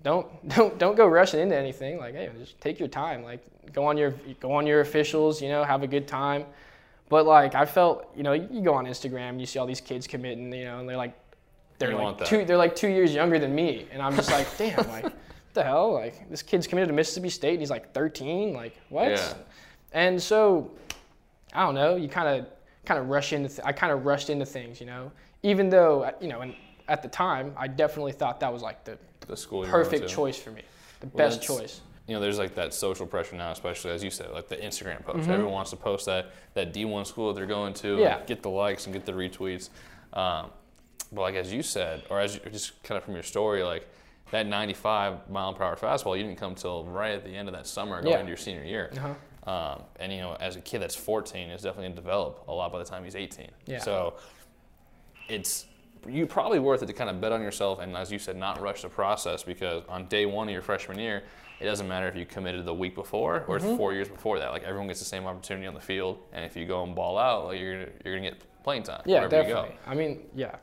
don't 0.04 0.28
don't 0.56 0.78
don't 0.78 0.96
go 0.96 1.08
rushing 1.08 1.40
into 1.40 1.56
anything. 1.56 1.98
Like, 1.98 2.16
hey, 2.16 2.30
just 2.38 2.60
take 2.60 2.80
your 2.80 2.88
time. 2.90 3.24
Like, 3.24 3.42
go 3.72 3.86
on 3.86 3.98
your 3.98 4.12
go 4.40 4.52
on 4.52 4.68
your 4.68 4.82
officials. 4.82 5.42
You 5.42 5.50
know, 5.50 5.64
have 5.64 5.84
a 5.84 5.88
good 5.88 6.08
time. 6.08 6.46
But 7.10 7.26
like, 7.26 7.56
I 7.56 7.66
felt 7.66 8.08
you 8.16 8.24
know, 8.24 8.34
you 8.34 8.62
go 8.62 8.74
on 8.74 8.86
Instagram, 8.86 9.30
and 9.30 9.40
you 9.40 9.46
see 9.46 9.60
all 9.60 9.68
these 9.68 9.82
kids 9.82 10.08
committing. 10.08 10.52
You 10.54 10.66
know, 10.66 10.80
and 10.80 10.90
they're 10.90 10.98
like, 10.98 11.14
they're 11.78 11.92
You 11.92 11.98
like 11.98 12.26
two 12.26 12.46
they're 12.46 12.58
like 12.58 12.76
two 12.76 12.88
years 12.88 13.14
younger 13.14 13.40
than 13.40 13.54
me, 13.54 13.88
and 13.92 14.02
I'm 14.02 14.16
just 14.16 14.32
like, 14.32 14.48
damn, 14.58 14.78
like 14.90 15.04
what 15.04 15.14
the 15.54 15.64
hell? 15.64 15.94
Like 15.94 16.30
this 16.30 16.42
kid's 16.42 16.68
committed 16.68 16.90
to 16.90 16.94
Mississippi 16.94 17.30
State, 17.30 17.54
and 17.54 17.60
he's 17.60 17.70
like 17.70 17.94
13. 17.94 18.54
Like 18.54 18.76
what? 18.90 19.10
Yeah. 19.10 19.34
And 19.94 20.22
so, 20.22 20.72
I 21.54 21.62
don't 21.66 21.76
know. 21.76 21.96
You 21.96 22.08
kind 22.08 22.28
of 22.42 22.48
kind 22.86 23.00
of 23.00 23.10
rush 23.10 23.34
into. 23.34 23.50
Th- 23.50 23.62
I 23.64 23.72
kind 23.72 23.92
of 23.92 24.06
rushed 24.06 24.30
into 24.30 24.46
things, 24.46 24.80
you 24.80 24.86
know. 24.88 25.12
Even 25.44 25.70
though 25.70 26.12
you 26.22 26.28
know, 26.28 26.42
and 26.42 26.56
at 26.88 27.02
the 27.02 27.08
time, 27.10 27.54
I 27.58 27.68
definitely 27.68 28.12
thought 28.12 28.40
that 28.40 28.52
was 28.52 28.62
like 28.62 28.84
the 28.84 28.98
The 29.28 29.38
school 29.38 29.64
perfect 29.66 30.08
choice 30.10 30.38
for 30.38 30.52
me, 30.52 30.62
the 31.00 31.08
Well, 31.08 31.30
best 31.30 31.42
choice. 31.42 31.82
you 32.08 32.14
know, 32.16 32.20
there's 32.22 32.38
like 32.40 32.56
that 32.56 32.74
social 32.74 33.06
pressure 33.08 33.36
now, 33.36 33.52
especially 33.52 33.92
as 33.92 34.04
you 34.04 34.10
said, 34.10 34.32
like 34.32 34.48
the 34.50 34.58
Instagram 34.58 35.04
post. 35.04 35.20
Mm-hmm. 35.20 35.32
Everyone 35.32 35.54
wants 35.54 35.72
to 35.72 35.78
post 35.78 36.06
that 36.08 36.32
that 36.54 36.74
D1 36.74 37.06
school 37.08 37.28
that 37.30 37.36
they're 37.36 37.46
going 37.48 37.74
to, 37.76 37.98
Yeah. 38.00 38.18
and 38.20 38.28
get 38.28 38.42
the 38.44 38.50
likes 38.50 38.86
and 38.86 38.94
get 38.94 39.06
the 39.06 39.14
retweets. 39.14 39.70
Um, 40.14 40.52
but 41.12 41.22
like 41.22 41.36
as 41.36 41.52
you 41.54 41.62
said, 41.64 42.04
or 42.10 42.20
as 42.20 42.36
you, 42.36 42.42
just 42.52 42.82
kind 42.84 42.98
of 42.98 43.04
from 43.04 43.14
your 43.16 43.24
story, 43.24 43.64
like 43.64 43.88
that 44.32 44.46
95 44.48 45.30
mile 45.30 45.54
per 45.54 45.64
hour 45.64 45.76
fastball, 45.76 46.18
you 46.18 46.24
didn't 46.24 46.38
come 46.40 46.56
till 46.56 46.86
right 46.86 47.12
at 47.14 47.24
the 47.26 47.32
end 47.36 47.48
of 47.50 47.54
that 47.56 47.68
summer 47.68 48.02
going 48.02 48.14
Yeah. 48.14 48.20
into 48.20 48.30
your 48.30 48.38
senior 48.38 48.64
year. 48.64 48.90
Uh-huh. 48.96 49.14
Um, 49.48 49.82
and 50.00 50.12
you 50.14 50.20
know, 50.20 50.38
as 50.40 50.56
a 50.56 50.62
kid 50.62 50.80
that's 50.82 50.96
14, 50.96 51.50
is 51.50 51.62
definitely 51.64 51.86
going 51.86 51.96
to 51.96 52.02
develop 52.02 52.44
a 52.48 52.54
lot 52.54 52.72
by 52.72 52.80
the 52.80 52.86
time 52.86 53.04
he's 53.04 53.16
18. 53.16 53.48
Yeah. 53.66 53.80
So 53.80 54.16
it's 55.30 55.66
you 56.08 56.26
probably 56.26 56.60
worth 56.60 56.82
it 56.82 56.88
to 56.88 56.94
kind 56.94 57.10
of 57.10 57.22
bet 57.22 57.32
on 57.32 57.42
yourself 57.42 57.80
and, 57.80 57.96
as 57.96 58.12
you 58.12 58.18
said, 58.20 58.36
not 58.36 58.60
rush 58.60 58.82
the 58.82 58.90
process 58.90 59.44
because 59.44 59.84
on 59.88 60.08
day 60.08 60.26
one 60.26 60.48
of 60.48 60.54
your 60.54 60.64
freshman 60.64 60.98
year, 60.98 61.24
it 61.60 61.66
doesn't 61.66 61.88
matter 61.88 62.08
if 62.08 62.16
you 62.16 62.26
committed 62.26 62.66
the 62.66 62.74
week 62.74 62.96
before 62.96 63.46
or 63.48 63.60
Mm-hmm. 63.60 63.78
four 63.78 63.94
years 63.94 64.10
before 64.10 64.40
that. 64.40 64.52
Like 64.52 64.64
everyone 64.64 64.88
gets 64.88 65.00
the 65.00 65.06
same 65.06 65.26
opportunity 65.28 65.68
on 65.68 65.76
the 65.76 65.80
field, 65.80 66.18
and 66.34 66.44
if 66.44 66.56
you 66.56 66.66
go 66.66 66.84
and 66.84 66.96
ball 66.96 67.18
out, 67.20 67.46
like 67.46 67.60
you're 67.60 67.82
you're 68.04 68.16
gonna 68.18 68.32
get 68.32 68.42
playing 68.64 68.82
time. 68.84 69.02
Yeah, 69.06 69.26
wherever 69.28 69.48
you 69.48 69.54
go. 69.54 69.62
definitely. 69.64 69.78
I 69.86 69.94
mean, 69.94 70.22
yeah, 70.36 70.56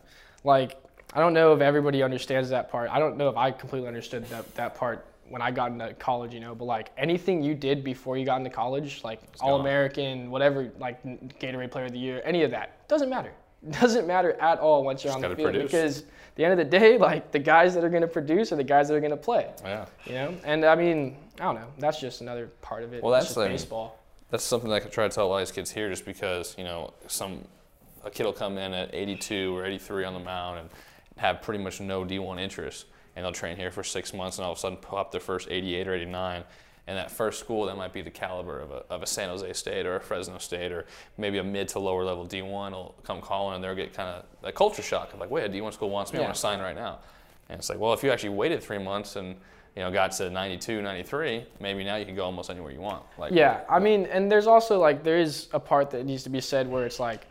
like 0.42 0.76
I 1.14 1.20
don't 1.20 1.34
know 1.34 1.54
if 1.54 1.60
everybody 1.60 2.02
understands 2.02 2.50
that 2.50 2.68
part. 2.68 2.90
I 2.90 2.98
don't 2.98 3.16
know 3.16 3.28
if 3.28 3.36
I 3.36 3.52
completely 3.52 3.86
understood 3.86 4.24
that 4.26 4.52
that 4.56 4.74
part 4.74 5.06
when 5.30 5.42
I 5.42 5.50
got 5.50 5.72
into 5.72 5.92
college, 5.94 6.32
you 6.34 6.40
know. 6.40 6.54
But 6.54 6.64
like 6.66 6.90
anything 6.96 7.42
you 7.42 7.54
did 7.54 7.84
before 7.84 8.16
you 8.16 8.24
got 8.24 8.38
into 8.38 8.50
college, 8.50 9.02
like. 9.04 9.20
All 9.40 9.60
American, 9.60 10.30
whatever, 10.30 10.70
like 10.78 11.02
Gatorade 11.38 11.70
Player 11.70 11.86
of 11.86 11.92
the 11.92 11.98
Year, 11.98 12.22
any 12.24 12.42
of 12.42 12.50
that 12.50 12.86
doesn't 12.88 13.08
matter. 13.10 13.32
Doesn't 13.70 14.06
matter 14.06 14.34
at 14.34 14.60
all 14.60 14.84
once 14.84 15.02
you're 15.02 15.12
Just 15.12 15.24
on 15.24 15.30
the 15.30 15.36
field 15.36 15.50
produce. 15.52 15.72
because 15.72 15.98
at 16.02 16.06
the 16.36 16.44
end 16.44 16.52
of 16.52 16.58
the 16.58 16.78
day, 16.78 16.96
like 17.10 17.32
the 17.32 17.40
guys 17.40 17.74
that 17.74 17.82
are 17.82 17.88
going 17.88 18.02
to 18.02 18.06
produce 18.08 18.52
are 18.52 18.56
the 18.56 18.62
guys 18.62 18.86
that 18.86 18.94
are 18.94 19.00
going 19.00 19.10
to 19.10 19.16
play. 19.16 19.50
Yeah. 19.64 19.86
You 20.06 20.12
know, 20.12 20.36
and 20.44 20.64
I 20.64 20.76
mean, 20.76 21.16
I 21.40 21.42
don't 21.44 21.56
know. 21.56 21.66
That's 21.76 21.98
just 22.00 22.20
another 22.20 22.46
part 22.62 22.84
of 22.84 22.94
it. 22.94 23.02
Well, 23.02 23.12
that's 23.12 23.36
like- 23.36 23.50
baseball. 23.50 23.98
that's 24.30 24.44
something 24.44 24.70
that 24.70 24.76
I 24.76 24.80
could 24.80 24.92
try 24.92 25.08
to 25.08 25.12
tell 25.14 25.26
a 25.26 25.28
lot 25.28 25.42
of 25.42 25.48
these 25.48 25.52
kids 25.52 25.72
here, 25.72 25.88
just 25.90 26.04
because 26.04 26.54
you 26.56 26.62
know 26.62 26.94
some 27.08 27.44
a 28.04 28.10
kid 28.10 28.24
will 28.26 28.32
come 28.32 28.58
in 28.58 28.72
at 28.72 28.94
82 28.94 29.56
or 29.56 29.64
83 29.66 30.04
on 30.04 30.14
the 30.14 30.20
mound 30.20 30.60
and 30.60 30.70
have 31.16 31.42
pretty 31.42 31.62
much 31.62 31.80
no 31.80 32.04
D1 32.04 32.40
interest, 32.40 32.86
and 33.18 33.24
they'll 33.24 33.32
train 33.32 33.56
here 33.56 33.72
for 33.72 33.82
six 33.82 34.14
months, 34.14 34.38
and 34.38 34.44
all 34.44 34.52
of 34.52 34.58
a 34.58 34.60
sudden 34.60 34.78
pop 34.78 35.10
their 35.10 35.20
first 35.20 35.48
88 35.50 35.88
or 35.88 35.94
89. 35.94 36.44
And 36.86 36.96
that 36.96 37.10
first 37.10 37.40
school, 37.40 37.66
that 37.66 37.76
might 37.76 37.92
be 37.92 38.00
the 38.00 38.12
caliber 38.12 38.60
of 38.60 38.70
a, 38.70 38.84
of 38.88 39.02
a 39.02 39.06
San 39.06 39.28
Jose 39.28 39.52
State 39.54 39.86
or 39.86 39.96
a 39.96 40.00
Fresno 40.00 40.38
State 40.38 40.70
or 40.70 40.86
maybe 41.18 41.38
a 41.38 41.44
mid 41.44 41.66
to 41.70 41.80
lower 41.80 42.04
level 42.04 42.24
D1 42.24 42.70
will 42.70 42.94
come 43.02 43.20
calling 43.20 43.56
and 43.56 43.64
they'll 43.64 43.74
get 43.74 43.92
kind 43.92 44.08
of 44.08 44.24
a 44.44 44.52
culture 44.52 44.82
shock 44.82 45.12
of 45.12 45.18
like, 45.18 45.32
wait, 45.32 45.44
a 45.44 45.48
D1 45.48 45.72
school 45.74 45.90
wants 45.90 46.12
me, 46.12 46.20
I 46.20 46.22
want 46.22 46.34
to 46.34 46.40
sign 46.40 46.60
right 46.60 46.76
now. 46.76 47.00
And 47.48 47.58
it's 47.58 47.68
like, 47.68 47.80
well, 47.80 47.92
if 47.92 48.04
you 48.04 48.12
actually 48.12 48.30
waited 48.30 48.62
three 48.62 48.78
months 48.78 49.16
and 49.16 49.34
you 49.74 49.82
know 49.82 49.90
got 49.90 50.12
to 50.12 50.30
92, 50.30 50.80
93, 50.80 51.44
maybe 51.60 51.82
now 51.82 51.96
you 51.96 52.06
can 52.06 52.14
go 52.14 52.24
almost 52.24 52.50
anywhere 52.50 52.70
you 52.70 52.80
want. 52.80 53.02
Like, 53.18 53.32
Yeah, 53.32 53.64
I 53.68 53.80
mean, 53.80 54.06
and 54.06 54.30
there's 54.30 54.46
also 54.46 54.78
like 54.78 55.02
there 55.02 55.18
is 55.18 55.48
a 55.52 55.60
part 55.60 55.90
that 55.90 56.06
needs 56.06 56.22
to 56.22 56.30
be 56.30 56.40
said 56.40 56.68
where 56.68 56.86
it's 56.86 57.00
like, 57.00 57.26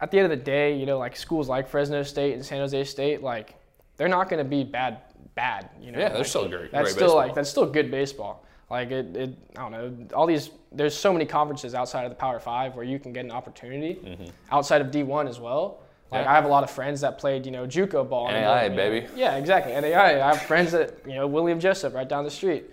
at 0.00 0.10
the 0.10 0.18
end 0.18 0.32
of 0.32 0.36
the 0.36 0.44
day, 0.44 0.74
you 0.74 0.86
know, 0.86 0.98
like 0.98 1.16
schools 1.16 1.48
like 1.48 1.68
Fresno 1.68 2.02
State 2.02 2.32
and 2.34 2.44
San 2.44 2.58
Jose 2.58 2.82
State, 2.84 3.22
like 3.22 3.54
they're 4.02 4.08
not 4.08 4.28
going 4.28 4.38
to 4.38 4.44
be 4.44 4.64
bad, 4.64 4.98
bad. 5.36 5.70
You 5.80 5.92
know, 5.92 6.00
Yeah, 6.00 6.08
they're 6.08 6.18
Like, 6.18 6.26
still 6.26 6.48
great. 6.48 6.72
That's 6.72 6.82
great 6.86 6.90
still 6.94 7.06
baseball. 7.06 7.16
like 7.18 7.34
that's 7.36 7.48
still 7.48 7.66
good 7.66 7.88
baseball. 7.88 8.44
Like 8.68 8.90
it, 8.90 9.14
it, 9.16 9.38
I 9.56 9.60
don't 9.60 9.70
know. 9.70 10.16
All 10.16 10.26
these, 10.26 10.50
there's 10.72 10.96
so 10.96 11.12
many 11.12 11.24
conferences 11.24 11.72
outside 11.72 12.02
of 12.02 12.10
the 12.10 12.16
Power 12.16 12.40
Five 12.40 12.74
where 12.74 12.84
you 12.84 12.98
can 12.98 13.12
get 13.12 13.24
an 13.24 13.30
opportunity 13.30 14.18
outside 14.50 14.80
of 14.80 14.88
D1 14.88 15.28
as 15.28 15.38
well. 15.38 15.82
Like 16.10 16.22
Mm-hmm. 16.22 16.24
Yeah. 16.26 16.32
I 16.32 16.34
have 16.34 16.44
a 16.46 16.48
lot 16.48 16.64
of 16.64 16.70
friends 16.72 17.00
that 17.02 17.16
played, 17.16 17.46
you 17.46 17.52
know, 17.52 17.64
JUCO 17.64 18.08
ball. 18.10 18.26
and 18.28 18.36
NAIA, 18.44 18.64
you 18.64 18.68
know- 18.70 18.76
baby. 18.76 19.06
Yeah, 19.14 19.36
exactly. 19.36 19.72
NAIA. 19.72 20.20
I 20.20 20.32
have 20.34 20.42
friends 20.42 20.72
that, 20.72 20.94
you 21.06 21.14
know, 21.14 21.28
William 21.28 21.60
Jessup 21.60 21.94
right 21.94 22.08
down 22.08 22.24
the 22.24 22.30
street, 22.30 22.64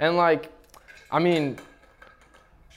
and 0.00 0.16
like, 0.16 0.50
I 1.12 1.20
mean, 1.20 1.58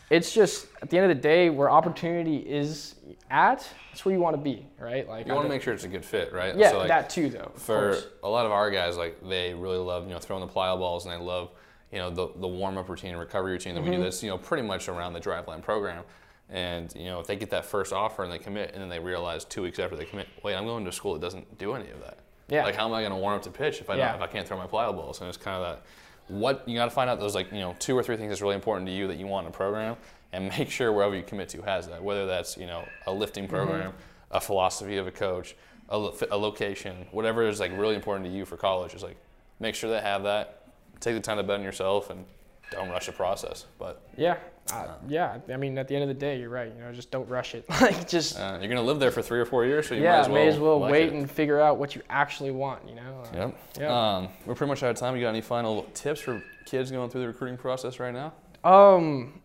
it's 0.10 0.34
just 0.34 0.68
at 0.82 0.90
the 0.90 0.98
end 0.98 1.10
of 1.10 1.18
the 1.18 1.22
day 1.22 1.50
where 1.50 1.70
opportunity 1.70 2.38
is 2.38 2.96
at, 3.32 3.68
that's 3.90 4.06
where 4.06 4.14
you 4.14 4.22
want 4.22 4.36
to 4.36 4.42
be, 4.42 4.66
right? 4.80 5.08
Like 5.08 5.26
You 5.26 5.32
I 5.34 5.36
want 5.36 5.46
to 5.46 5.50
make 5.50 5.62
sure 5.62 5.74
it's 5.74 5.84
a 5.84 5.88
good 5.88 6.06
fit, 6.06 6.32
right? 6.34 6.56
yeah, 6.56 6.72
So, 6.72 6.78
like, 6.80 6.88
that 6.90 7.10
too 7.10 7.30
though. 7.30 7.52
for 7.56 7.98
a 8.24 8.30
lot 8.30 8.46
of 8.46 8.52
our 8.52 8.70
guys, 8.70 8.98
like 8.98 9.18
they 9.28 9.54
really 9.54 9.78
love 9.78 10.04
you 10.08 10.12
know 10.12 10.20
throwing 10.20 10.46
the 10.46 10.52
plyo 10.52 10.78
balls 10.78 11.06
and 11.06 11.14
they 11.14 11.24
love 11.24 11.50
you 11.92 11.98
know 12.00 12.10
the 12.10 12.28
the 12.40 12.48
warm 12.48 12.78
up 12.78 12.88
routine, 12.90 13.16
recovery 13.16 13.54
routine 13.54 13.74
that 13.76 13.82
we 13.82 13.90
Mm-hmm. 13.90 13.98
do. 14.00 14.04
That's 14.04 14.22
you 14.22 14.30
know 14.30 14.38
pretty 14.38 14.64
much 14.64 14.88
around 14.90 15.14
the 15.14 15.22
driveline 15.22 15.62
program. 15.62 16.04
And 16.50 16.94
you 16.96 17.06
know 17.06 17.20
if 17.20 17.26
they 17.28 17.36
get 17.36 17.50
that 17.50 17.66
first 17.66 17.92
offer 17.92 18.24
and 18.24 18.32
they 18.32 18.38
commit, 18.40 18.72
and 18.74 18.82
then 18.82 18.90
they 18.90 19.00
realize 19.00 19.44
two 19.46 19.64
weeks 19.64 19.80
after 19.80 19.96
they 19.96 20.06
commit, 20.06 20.28
wait, 20.44 20.56
I'm 20.56 20.66
going 20.66 20.84
to 20.84 20.90
a 20.90 20.94
school 20.94 21.14
that 21.14 21.22
doesn't 21.22 21.58
do 21.58 21.74
any 21.74 21.90
of 21.90 22.00
that. 22.02 22.20
Yeah. 22.48 22.64
Like 22.64 22.76
how 22.76 22.86
am 22.86 22.94
I 22.94 23.02
going 23.02 23.12
to 23.12 23.18
warm 23.18 23.36
up 23.38 23.42
to 23.44 23.50
pitch 23.50 23.82
if 23.82 23.90
I 23.90 23.96
Yeah. 23.96 24.08
don't, 24.12 24.18
if 24.18 24.22
I 24.22 24.32
can't 24.32 24.48
throw 24.48 24.58
my 24.58 24.68
plyo 24.68 24.96
balls? 24.96 25.20
And 25.22 25.28
it's 25.28 25.38
kind 25.38 25.58
of 25.64 25.64
that. 25.78 25.86
What 26.28 26.68
you 26.68 26.76
got 26.76 26.86
to 26.86 26.92
find 26.92 27.10
out 27.10 27.20
those 27.20 27.36
like 27.36 27.52
you 27.52 27.60
know 27.60 27.76
two 27.80 27.96
or 27.98 28.02
three 28.04 28.18
things 28.18 28.30
that's 28.30 28.42
really 28.42 28.56
important 28.56 28.88
to 28.88 28.94
you 28.94 29.08
that 29.08 29.18
you 29.18 29.28
want 29.28 29.46
in 29.46 29.54
a 29.54 29.56
program, 29.56 29.96
and 30.34 30.48
make 30.58 30.70
sure 30.72 30.92
wherever 30.92 31.16
you 31.16 31.24
commit 31.24 31.50
to 31.50 31.62
has 31.62 31.88
that. 31.88 32.04
Whether 32.04 32.26
that's 32.26 32.58
you 32.58 32.66
know 32.66 32.84
a 33.06 33.12
lifting 33.14 33.44
Mm-hmm. 33.46 33.56
program, 33.56 33.94
a 34.32 34.42
philosophy 34.42 34.98
of 34.98 35.06
a 35.08 35.12
coach, 35.12 35.56
a, 35.90 35.98
lo- 35.98 36.16
a 36.32 36.38
location, 36.38 37.06
whatever 37.12 37.44
is 37.48 37.60
like 37.60 37.72
really 37.78 37.96
important 37.96 38.26
to 38.26 38.32
you 38.32 38.44
for 38.46 38.58
college 38.58 38.94
is 38.96 39.04
like 39.04 39.18
make 39.60 39.76
sure 39.76 39.90
they 39.90 40.02
have 40.02 40.24
that. 40.24 40.64
Take 41.00 41.14
the 41.16 41.22
time 41.22 41.38
to 41.38 41.44
bet 41.44 41.60
on 41.60 41.64
yourself 41.64 42.10
and 42.10 42.26
don't 42.72 42.90
rush 42.90 43.06
the 43.06 43.12
process. 43.12 43.66
But 43.78 44.02
Yeah, 44.18 44.38
uh, 44.74 44.88
yeah. 45.08 45.38
I 45.52 45.58
mean, 45.58 45.78
at 45.78 45.88
the 45.88 45.96
end 45.96 46.04
of 46.04 46.08
the 46.08 46.14
day, 46.14 46.40
you're 46.40 46.50
right. 46.50 46.72
You 46.76 46.84
know, 46.84 46.92
just 46.92 47.12
don't 47.12 47.28
rush 47.30 47.56
it. 47.56 47.66
like, 47.82 48.08
just 48.08 48.40
uh, 48.40 48.58
you're 48.60 48.70
gonna 48.70 48.82
live 48.82 49.00
there 49.00 49.12
for 49.12 49.22
three 49.22 49.40
or 49.40 49.46
four 49.46 49.66
years, 49.66 49.88
so 49.88 49.96
you 49.96 50.04
yeah, 50.04 50.28
might 50.28 50.48
as 50.48 50.60
well, 50.60 50.80
like 50.80 50.92
wait 50.92 51.08
it. 51.08 51.14
and 51.14 51.30
figure 51.30 51.60
out 51.62 51.78
what 51.78 51.96
you 51.96 52.02
actually 52.10 52.52
want. 52.52 52.88
You 52.88 52.96
know. 52.96 53.24
Uh, 53.24 53.38
Yep. 53.38 53.58
Yeah. 53.80 54.16
Um, 54.18 54.30
we're 54.46 54.56
pretty 54.56 54.70
much 54.70 54.84
out 54.84 54.92
of 54.92 54.98
time. 54.98 55.16
You 55.16 55.22
got 55.22 55.30
any 55.30 55.42
final 55.42 55.84
tips 55.94 56.22
for 56.22 56.42
kids 56.66 56.92
going 56.92 57.10
through 57.10 57.22
the 57.22 57.28
recruiting 57.28 57.58
process 57.58 58.00
right 58.00 58.14
now? 58.14 58.34
Um, 58.64 59.42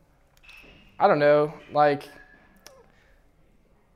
I 0.99 1.07
don't 1.07 1.19
know, 1.19 1.53
like 1.73 2.09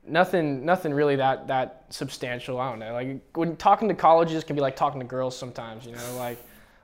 nothing, 0.06 0.64
nothing 0.64 0.92
really 0.92 1.16
that 1.16 1.48
that 1.48 1.84
substantial. 1.90 2.60
I 2.60 2.70
don't 2.70 2.78
know. 2.78 2.92
Like 2.92 3.22
when 3.34 3.56
talking 3.56 3.88
to 3.88 3.94
colleges 3.94 4.44
can 4.44 4.56
be 4.56 4.62
like 4.62 4.76
talking 4.76 5.00
to 5.00 5.06
girls 5.06 5.36
sometimes. 5.36 5.86
You 5.86 5.92
know, 5.92 6.16
like 6.16 6.38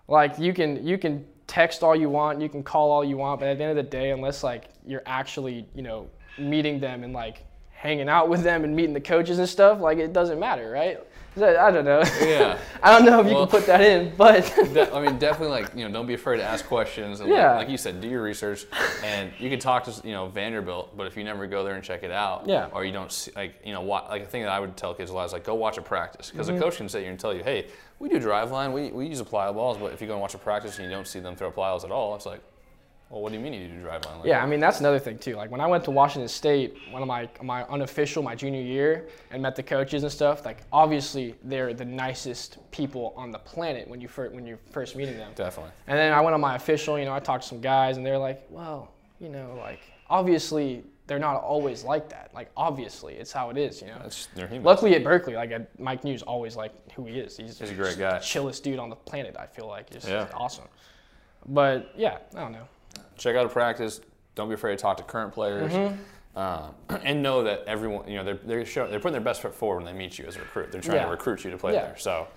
like 0.08 0.38
you 0.38 0.52
can 0.52 0.86
you 0.86 0.98
can 0.98 1.24
text 1.50 1.82
all 1.82 1.96
you 1.96 2.08
want, 2.08 2.40
you 2.40 2.48
can 2.48 2.62
call 2.62 2.92
all 2.92 3.04
you 3.04 3.16
want, 3.16 3.40
but 3.40 3.48
at 3.48 3.58
the 3.58 3.64
end 3.64 3.76
of 3.76 3.84
the 3.84 3.90
day, 3.90 4.12
unless 4.12 4.44
like 4.44 4.70
you're 4.86 5.02
actually 5.04 5.66
you 5.74 5.82
know 5.82 6.08
meeting 6.38 6.78
them 6.78 7.02
and 7.02 7.12
like 7.12 7.44
hanging 7.80 8.10
out 8.10 8.28
with 8.28 8.42
them 8.42 8.62
and 8.62 8.76
meeting 8.76 8.92
the 8.92 9.00
coaches 9.00 9.38
and 9.38 9.48
stuff, 9.48 9.80
like 9.80 9.96
it 9.96 10.12
doesn't 10.12 10.38
matter, 10.38 10.70
right? 10.70 11.00
I 11.36 11.70
don't 11.70 11.84
know. 11.86 12.02
Yeah. 12.20 12.58
I 12.82 12.90
don't 12.92 13.06
know 13.06 13.20
if 13.20 13.26
you 13.28 13.34
Well- 13.34 13.46
can 13.46 13.58
put 13.60 13.66
that 13.68 13.80
in, 13.80 14.12
but 14.18 14.44
De- 14.74 14.92
I 14.94 15.00
mean, 15.00 15.16
definitely 15.18 15.62
like 15.62 15.74
you 15.74 15.86
know, 15.86 15.90
don't 15.92 16.06
be 16.06 16.12
afraid 16.12 16.38
to 16.38 16.42
ask 16.44 16.66
questions. 16.66 17.20
And 17.20 17.30
Yeah. 17.30 17.50
like, 17.52 17.58
like 17.60 17.68
you 17.70 17.78
said, 17.78 18.02
do 18.02 18.08
your 18.08 18.20
research, 18.22 18.66
and 19.02 19.32
you 19.38 19.48
can 19.48 19.58
talk 19.58 19.84
to 19.84 20.06
you 20.06 20.12
know 20.12 20.26
Vanderbilt, 20.26 20.94
but 20.94 21.06
if 21.06 21.16
you 21.16 21.24
never 21.24 21.46
go 21.46 21.64
there 21.64 21.74
and 21.76 21.82
check 21.84 22.02
it 22.02 22.10
out, 22.10 22.46
Yeah. 22.46 22.68
or 22.72 22.84
you 22.84 22.92
don't 22.92 23.10
see, 23.10 23.30
like 23.34 23.54
you 23.64 23.72
know, 23.72 23.80
wa- 23.80 24.06
like 24.10 24.22
a 24.24 24.26
thing 24.26 24.42
that 24.42 24.50
I 24.50 24.60
would 24.60 24.76
tell 24.76 24.92
kids 24.92 25.10
a 25.10 25.14
lot 25.14 25.24
is 25.24 25.32
like 25.32 25.44
go 25.44 25.54
watch 25.54 25.78
a 25.78 25.82
practice 25.82 26.30
because 26.30 26.48
Mm-hmm. 26.48 26.58
the 26.58 26.62
coach 26.64 26.76
can 26.76 26.88
sit 26.90 27.00
here 27.02 27.10
and 27.10 27.18
tell 27.18 27.32
you, 27.32 27.42
hey, 27.44 27.68
we 27.98 28.10
do 28.10 28.18
Driveline, 28.20 28.72
we 28.74 28.90
we 28.90 29.06
use 29.06 29.20
a 29.20 29.24
plyo 29.24 29.54
balls, 29.54 29.78
but 29.78 29.92
if 29.94 30.02
you 30.02 30.06
go 30.08 30.14
and 30.14 30.20
watch 30.20 30.34
a 30.34 30.38
practice 30.38 30.78
and 30.78 30.84
you 30.86 30.94
don't 30.94 31.06
see 31.06 31.20
them 31.20 31.34
throw 31.36 31.50
plyos 31.50 31.84
at 31.84 31.90
all, 31.92 32.14
it's 32.16 32.26
like, 32.26 32.40
well, 33.10 33.20
what 33.22 33.32
do 33.32 33.38
you 33.38 33.42
mean 33.44 33.52
you 33.52 33.66
do 33.68 33.84
Driveline? 33.84 34.18
Like, 34.18 34.26
Yeah, 34.26 34.42
I 34.42 34.46
mean 34.46 34.60
that's 34.60 34.78
another 34.80 34.98
thing 35.00 35.18
too. 35.18 35.34
Like 35.34 35.50
when 35.50 35.60
I 35.60 35.66
went 35.66 35.82
to 35.84 35.90
Washington 35.90 36.28
State, 36.28 36.76
one 36.92 37.02
of 37.02 37.08
my 37.08 37.28
my 37.42 37.64
unofficial 37.64 38.22
my 38.22 38.34
junior 38.36 38.62
year, 38.62 39.08
and 39.32 39.42
met 39.42 39.56
the 39.56 39.62
coaches 39.64 40.04
and 40.04 40.12
stuff. 40.12 40.44
Like 40.46 40.58
obviously 40.72 41.34
they're 41.44 41.74
the 41.74 41.84
nicest 41.84 42.58
people 42.70 43.12
on 43.16 43.30
the 43.32 43.38
planet 43.38 43.88
when 43.88 44.00
you 44.00 44.06
first 44.08 44.32
when 44.34 44.46
you're 44.46 44.60
first 44.70 44.94
meeting 44.96 45.16
them. 45.16 45.32
definitely. 45.34 45.72
And 45.88 45.98
then 45.98 46.12
I 46.12 46.20
went 46.20 46.34
on 46.34 46.40
my 46.40 46.54
official. 46.54 46.98
You 46.98 47.04
know, 47.04 47.12
I 47.12 47.20
talked 47.20 47.42
to 47.42 47.48
some 47.48 47.60
guys, 47.60 47.96
and 47.96 48.06
they're 48.06 48.16
like, 48.18 48.46
well, 48.48 48.92
you 49.18 49.28
know, 49.28 49.56
like 49.58 49.80
obviously 50.08 50.84
they're 51.08 51.18
not 51.18 51.42
always 51.42 51.82
like 51.82 52.08
that. 52.10 52.30
Like 52.32 52.50
obviously 52.56 53.14
it's 53.14 53.32
how 53.32 53.50
it 53.50 53.56
is. 53.56 53.80
You 53.82 53.88
know. 53.88 53.98
That's 54.02 54.28
they're 54.36 54.46
humans. 54.46 54.64
Luckily 54.66 54.94
at 54.94 55.02
Berkeley, 55.02 55.34
like 55.34 55.50
at 55.50 55.76
Mike 55.80 56.04
Neu's, 56.04 56.22
always 56.22 56.54
like 56.54 56.72
who 56.92 57.06
he 57.06 57.18
is. 57.18 57.36
He's, 57.36 57.58
He's 57.58 57.70
a 57.70 57.74
great 57.74 57.98
guy. 57.98 58.18
the 58.18 58.24
chillest 58.24 58.62
dude 58.62 58.78
on 58.78 58.88
the 58.88 58.94
planet. 58.96 59.34
I 59.36 59.46
feel 59.46 59.66
like 59.66 59.90
just 59.90 60.06
Yeah. 60.06 60.28
awesome. 60.32 60.66
But 61.46 61.92
yeah, 61.96 62.18
I 62.36 62.40
don't 62.40 62.52
know. 62.52 62.68
Check 63.16 63.36
out 63.36 63.46
a 63.46 63.48
practice. 63.48 64.00
Don't 64.34 64.48
be 64.48 64.54
afraid 64.54 64.76
to 64.76 64.82
talk 64.82 64.96
to 64.98 65.02
current 65.02 65.32
players, 65.32 65.72
Mm-hmm. 65.72 66.38
um, 66.38 66.74
and 67.04 67.22
know 67.22 67.42
that 67.44 67.64
everyone, 67.66 68.08
you 68.08 68.16
know, 68.16 68.24
they're 68.24 68.34
they're, 68.44 68.64
show, 68.64 68.86
they're 68.88 69.00
putting 69.00 69.12
their 69.12 69.20
best 69.20 69.42
foot 69.42 69.54
forward 69.54 69.82
when 69.82 69.92
they 69.92 69.98
meet 69.98 70.18
you 70.18 70.26
as 70.26 70.36
a 70.36 70.40
recruit. 70.40 70.70
They're 70.72 70.80
trying 70.80 70.98
Yeah. 70.98 71.04
to 71.06 71.10
recruit 71.10 71.44
you 71.44 71.50
to 71.50 71.58
play 71.58 71.74
Yeah. 71.74 71.86
there. 71.86 71.98
So, 71.98 72.28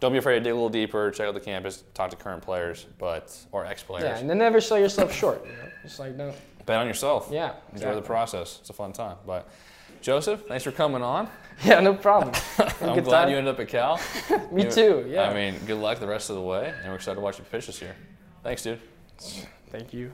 don't 0.00 0.12
be 0.12 0.18
afraid 0.18 0.34
to 0.34 0.40
dig 0.40 0.52
a 0.52 0.54
little 0.54 0.68
deeper. 0.68 1.10
Check 1.10 1.26
out 1.28 1.34
the 1.34 1.40
campus. 1.40 1.84
Talk 1.94 2.10
to 2.10 2.16
current 2.16 2.42
players, 2.42 2.86
but 2.98 3.34
or 3.52 3.64
ex 3.64 3.82
players. 3.82 4.04
Yeah, 4.04 4.18
and 4.18 4.28
then 4.28 4.38
never 4.38 4.60
sell 4.60 4.78
yourself 4.78 5.12
short. 5.14 5.42
You 5.46 5.52
know? 5.52 5.68
Just 5.82 5.98
like 5.98 6.14
no. 6.16 6.34
Bet 6.66 6.78
on 6.80 6.86
yourself. 6.86 7.28
Yeah. 7.32 7.52
Enjoy 7.72 7.94
the 7.94 8.02
process. 8.02 8.58
It's 8.60 8.70
a 8.70 8.72
fun 8.74 8.92
time. 8.92 9.16
But 9.24 9.48
Joseph, 10.02 10.42
thanks 10.48 10.64
for 10.64 10.72
coming 10.72 11.02
on. 11.02 11.28
Yeah, 11.64 11.80
no 11.80 11.94
problem. 11.94 12.34
I'm 12.82 13.02
glad 13.02 13.22
time. 13.22 13.30
you 13.30 13.38
ended 13.38 13.54
up 13.54 13.58
at 13.60 13.68
Cal. 13.68 13.98
Me 14.52 14.64
You- 14.64 14.70
too. 14.70 15.06
Yeah. 15.08 15.30
I 15.30 15.32
mean, 15.32 15.54
good 15.64 15.78
luck 15.78 15.98
the 16.00 16.06
rest 16.06 16.28
of 16.28 16.36
the 16.36 16.42
way, 16.42 16.70
and 16.82 16.88
we're 16.90 16.96
excited 16.96 17.14
to 17.14 17.22
watch 17.22 17.38
you 17.38 17.44
pitch 17.50 17.66
this 17.66 17.80
year. 17.80 17.96
Thanks, 18.42 18.62
dude. 18.62 18.78
Thank 19.76 19.92
you. 19.92 20.10